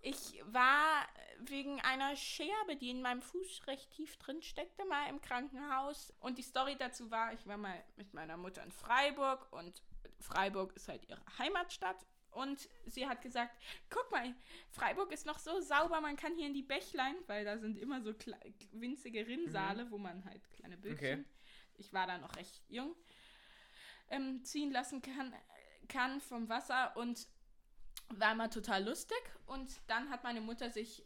ich 0.00 0.40
war 0.46 1.06
wegen 1.40 1.80
einer 1.80 2.16
Scherbe, 2.16 2.76
die 2.80 2.90
in 2.90 3.02
meinem 3.02 3.20
Fuß 3.20 3.66
recht 3.66 3.90
tief 3.90 4.16
drin 4.16 4.40
steckte, 4.40 4.84
mal 4.86 5.10
im 5.10 5.20
Krankenhaus. 5.20 6.14
Und 6.20 6.38
die 6.38 6.42
Story 6.42 6.76
dazu 6.78 7.10
war, 7.10 7.32
ich 7.34 7.46
war 7.46 7.56
mal 7.56 7.82
mit 7.96 8.14
meiner 8.14 8.36
Mutter 8.36 8.62
in 8.62 8.70
Freiburg 8.70 9.52
und 9.52 9.82
Freiburg 10.20 10.72
ist 10.76 10.88
halt 10.88 11.04
ihre 11.08 11.20
Heimatstadt. 11.38 12.06
Und 12.36 12.68
sie 12.86 13.06
hat 13.08 13.22
gesagt, 13.22 13.56
guck 13.90 14.10
mal, 14.10 14.34
Freiburg 14.70 15.10
ist 15.10 15.24
noch 15.26 15.38
so 15.38 15.60
sauber, 15.60 16.00
man 16.00 16.16
kann 16.16 16.34
hier 16.36 16.46
in 16.46 16.54
die 16.54 16.62
Bächlein, 16.62 17.16
weil 17.26 17.44
da 17.44 17.58
sind 17.58 17.78
immer 17.78 18.02
so 18.02 18.12
winzige 18.72 19.26
Rinnsale, 19.26 19.90
wo 19.90 19.98
man 19.98 20.24
halt 20.24 20.42
kleine 20.52 20.76
Böckchen, 20.76 21.24
ich 21.78 21.92
war 21.92 22.06
da 22.06 22.18
noch 22.18 22.36
recht 22.36 22.62
jung, 22.68 22.94
ähm, 24.10 24.44
ziehen 24.44 24.70
lassen 24.70 25.00
kann, 25.02 25.34
kann 25.88 26.20
vom 26.20 26.48
Wasser 26.48 26.96
und 26.96 27.26
war 28.10 28.32
immer 28.32 28.50
total 28.50 28.84
lustig. 28.84 29.18
Und 29.46 29.80
dann 29.86 30.10
hat 30.10 30.22
meine 30.22 30.40
Mutter 30.40 30.70
sich, 30.70 31.04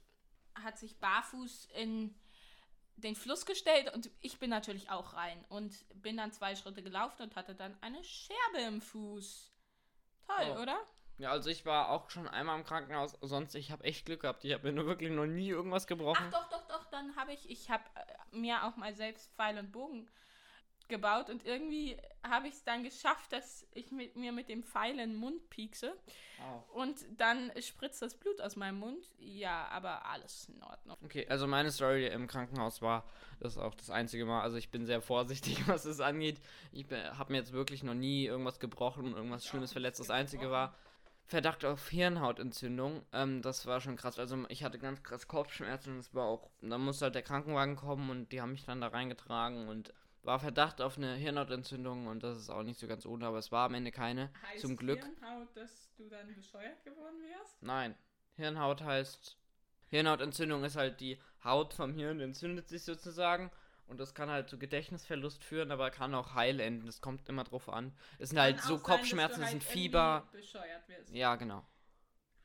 hat 0.55 0.79
sich 0.79 0.99
barfuß 0.99 1.69
in 1.77 2.15
den 2.97 3.15
Fluss 3.15 3.47
gestellt 3.47 3.95
und 3.95 4.11
ich 4.21 4.39
bin 4.39 4.51
natürlich 4.51 4.91
auch 4.91 5.15
rein 5.15 5.43
und 5.49 5.87
bin 6.03 6.17
dann 6.17 6.33
zwei 6.33 6.55
Schritte 6.57 6.83
gelaufen 6.83 7.23
und 7.23 7.37
hatte 7.37 7.55
dann 7.55 7.77
eine 7.83 8.03
Scherbe 8.05 8.59
im 8.67 8.81
Fuß. 8.83 9.53
Toll, 10.27 10.55
Oh. 10.57 10.63
oder? 10.63 10.79
Ja, 11.21 11.33
also 11.33 11.51
ich 11.51 11.67
war 11.67 11.91
auch 11.91 12.09
schon 12.09 12.27
einmal 12.27 12.59
im 12.59 12.65
Krankenhaus, 12.65 13.15
sonst 13.21 13.55
ich 13.55 13.71
habe 13.71 13.85
echt 13.85 14.07
Glück 14.07 14.23
gehabt. 14.23 14.43
Ich 14.43 14.55
habe 14.55 14.67
mir 14.67 14.73
nur 14.73 14.87
wirklich 14.87 15.11
noch 15.11 15.27
nie 15.27 15.51
irgendwas 15.51 15.87
gebrochen. 15.87 16.25
Ach 16.27 16.49
doch, 16.49 16.49
doch, 16.49 16.67
doch, 16.67 16.85
dann 16.91 17.15
habe 17.15 17.35
ich, 17.35 17.51
ich 17.51 17.69
habe 17.71 17.85
äh, 17.95 18.37
mir 18.37 18.65
auch 18.65 18.77
mal 18.77 18.95
selbst 18.95 19.31
Pfeil 19.37 19.59
und 19.59 19.71
Bogen 19.71 20.09
gebaut 20.89 21.29
und 21.29 21.45
irgendwie 21.45 21.99
habe 22.27 22.49
ich 22.49 22.55
es 22.55 22.65
dann 22.65 22.83
geschafft, 22.83 23.33
dass 23.33 23.67
ich 23.73 23.93
mit, 23.93 24.17
mir 24.17 24.33
mit 24.33 24.49
dem 24.49 24.63
Pfeil 24.63 24.93
in 24.93 25.11
den 25.11 25.15
Mund 25.15 25.49
piekse 25.51 25.95
Au. 26.43 26.81
und 26.81 26.97
dann 27.19 27.53
spritzt 27.61 28.01
das 28.01 28.15
Blut 28.15 28.41
aus 28.41 28.57
meinem 28.57 28.79
Mund. 28.79 29.05
Ja, 29.19 29.69
aber 29.69 30.07
alles 30.07 30.49
in 30.49 30.63
Ordnung. 30.63 30.97
Okay, 31.05 31.27
also 31.29 31.47
meine 31.47 31.71
Story 31.71 32.07
im 32.07 32.27
Krankenhaus 32.29 32.81
war, 32.81 33.05
das 33.41 33.59
auch 33.59 33.75
das 33.75 33.91
einzige 33.91 34.25
Mal, 34.25 34.41
also 34.41 34.57
ich 34.57 34.71
bin 34.71 34.87
sehr 34.87 35.03
vorsichtig, 35.03 35.59
was 35.69 35.85
es 35.85 36.01
angeht. 36.01 36.41
Ich 36.73 36.87
habe 36.91 37.33
mir 37.33 37.39
jetzt 37.39 37.53
wirklich 37.53 37.83
noch 37.83 37.95
nie 37.95 38.25
irgendwas 38.25 38.59
gebrochen, 38.59 39.15
irgendwas 39.15 39.47
Schlimmes 39.47 39.71
auch 39.71 39.75
verletzt. 39.75 40.01
Das 40.01 40.11
einzige 40.11 40.45
gebrochen. 40.45 40.53
war, 40.53 40.75
Verdacht 41.31 41.65
auf 41.65 41.89
Hirnhautentzündung. 41.91 43.07
Ähm, 43.13 43.41
das 43.41 43.65
war 43.65 43.81
schon 43.81 43.95
krass. 43.95 44.19
Also 44.19 44.45
ich 44.49 44.65
hatte 44.65 44.81
ganz 44.81 45.05
krass 45.05 45.29
Kopfschmerzen 45.29 45.93
und 45.95 45.99
es 46.01 46.13
war 46.13 46.27
auch. 46.27 46.51
Dann 46.61 46.81
musste 46.81 47.05
halt 47.05 47.15
der 47.15 47.23
Krankenwagen 47.23 47.77
kommen 47.77 48.11
und 48.11 48.33
die 48.33 48.41
haben 48.41 48.51
mich 48.51 48.65
dann 48.65 48.81
da 48.81 48.89
reingetragen 48.89 49.69
und 49.69 49.95
war 50.25 50.41
Verdacht 50.41 50.81
auf 50.81 50.99
eine 50.99 51.15
Hirnhautentzündung 51.15 52.09
und 52.09 52.25
das 52.25 52.37
ist 52.37 52.51
auch 52.51 52.65
nicht 52.65 52.81
so 52.81 52.89
ganz 52.89 53.07
ohne, 53.07 53.27
aber 53.27 53.39
es 53.39 53.53
war 53.53 53.67
am 53.67 53.75
Ende 53.75 53.93
keine. 53.93 54.33
Heißt 54.51 54.61
Zum 54.63 54.77
Glück. 54.77 55.05
Hirnhaut, 55.05 55.57
dass 55.57 55.95
du 55.97 56.09
dann 56.09 56.35
bescheuert 56.35 56.83
geworden 56.85 57.23
wärst? 57.23 57.63
Nein. 57.63 57.95
Hirnhaut 58.35 58.83
heißt. 58.83 59.39
Hirnhautentzündung 59.87 60.65
ist 60.65 60.75
halt 60.75 61.01
die 61.01 61.21
Haut 61.45 61.75
vom 61.75 61.95
Hirn 61.95 62.19
entzündet 62.21 62.69
sich 62.69 62.83
sozusagen. 62.83 63.53
Und 63.91 63.99
das 63.99 64.15
kann 64.15 64.31
halt 64.31 64.49
zu 64.49 64.57
Gedächtnisverlust 64.57 65.43
führen, 65.43 65.73
aber 65.73 65.91
kann 65.91 66.15
auch 66.15 66.35
heil 66.35 66.61
enden. 66.61 66.87
Das 66.87 67.01
kommt 67.01 67.29
immer 67.29 67.43
drauf 67.43 67.69
an. 67.69 67.93
Es 68.21 68.31
sind 68.31 68.39
halt 68.39 68.61
so 68.61 68.77
sein, 68.77 68.85
Kopfschmerzen, 68.85 69.43
es 69.43 69.47
halt 69.47 69.51
sind 69.51 69.65
Fieber. 69.65 70.23
irgendwie 70.27 70.37
bescheuert 70.37 70.89
wirst. 70.89 71.13
Ja, 71.13 71.35
genau. 71.35 71.65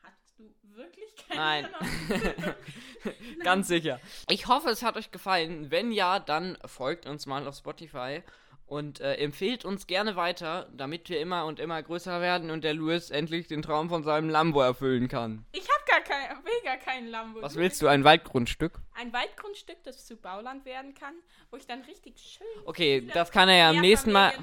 Hattest 0.01 0.39
du 0.39 0.51
wirklich 0.75 1.15
keine 1.15 1.69
Nein. 1.69 2.55
Ganz 3.43 3.67
sicher. 3.67 4.01
Ich 4.27 4.47
hoffe, 4.47 4.69
es 4.69 4.81
hat 4.81 4.97
euch 4.97 5.11
gefallen. 5.11 5.69
Wenn 5.69 5.91
ja, 5.91 6.19
dann 6.19 6.57
folgt 6.65 7.05
uns 7.05 7.27
mal 7.27 7.47
auf 7.47 7.55
Spotify 7.55 8.23
und 8.67 8.99
äh, 8.99 9.15
empfehlt 9.15 9.63
uns 9.63 9.87
gerne 9.87 10.15
weiter, 10.15 10.67
damit 10.73 11.09
wir 11.09 11.19
immer 11.19 11.45
und 11.45 11.59
immer 11.59 11.81
größer 11.81 12.19
werden 12.19 12.49
und 12.49 12.63
der 12.63 12.73
Louis 12.73 13.11
endlich 13.11 13.47
den 13.47 13.61
Traum 13.61 13.89
von 13.89 14.03
seinem 14.03 14.29
Lambo 14.29 14.61
erfüllen 14.61 15.07
kann. 15.07 15.45
Ich 15.51 15.67
hab 15.69 15.85
gar 15.85 16.01
kein, 16.01 16.43
will 16.43 16.61
gar 16.63 16.77
keinen 16.77 17.07
Lambo. 17.07 17.41
Was 17.41 17.55
willst 17.55 17.81
du? 17.81 17.87
Ein 17.87 18.03
Waldgrundstück? 18.03 18.79
Ein 18.95 19.13
Waldgrundstück, 19.13 19.83
das 19.83 20.05
zu 20.05 20.17
Bauland 20.17 20.65
werden 20.65 20.95
kann, 20.95 21.13
wo 21.51 21.57
ich 21.57 21.67
dann 21.67 21.81
richtig 21.81 22.19
schön. 22.19 22.47
Okay, 22.65 23.07
das 23.13 23.31
kann 23.31 23.49
er 23.49 23.57
ja 23.57 23.69
am 23.69 23.81
nächsten 23.81 24.11
Mal. 24.11 24.33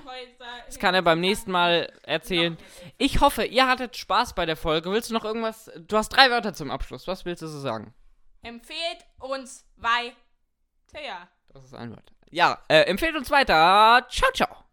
Das 0.66 0.78
kann 0.78 0.94
er 0.94 1.02
beim 1.02 1.20
nächsten. 1.20 1.50
Mal 1.52 1.92
erzählen. 2.02 2.56
Ich 2.98 3.20
hoffe, 3.20 3.44
ihr 3.44 3.66
hattet 3.66 3.96
Spaß 3.96 4.34
bei 4.34 4.46
der 4.46 4.56
Folge. 4.56 4.90
Willst 4.90 5.10
du 5.10 5.14
noch 5.14 5.24
irgendwas? 5.24 5.70
Du 5.76 5.96
hast 5.96 6.10
drei 6.10 6.30
Wörter 6.30 6.54
zum 6.54 6.70
Abschluss. 6.70 7.06
Was 7.06 7.24
willst 7.24 7.42
du 7.42 7.46
so 7.46 7.58
sagen? 7.58 7.92
Empfehlt 8.42 9.04
uns 9.18 9.66
weiter. 9.76 10.16
Das 11.52 11.64
ist 11.64 11.74
ein 11.74 11.90
Wort. 11.90 12.12
Ja, 12.32 12.58
äh, 12.68 12.80
empfehlt 12.84 13.14
uns 13.14 13.30
weiter. 13.30 14.06
Ciao, 14.08 14.30
ciao. 14.32 14.64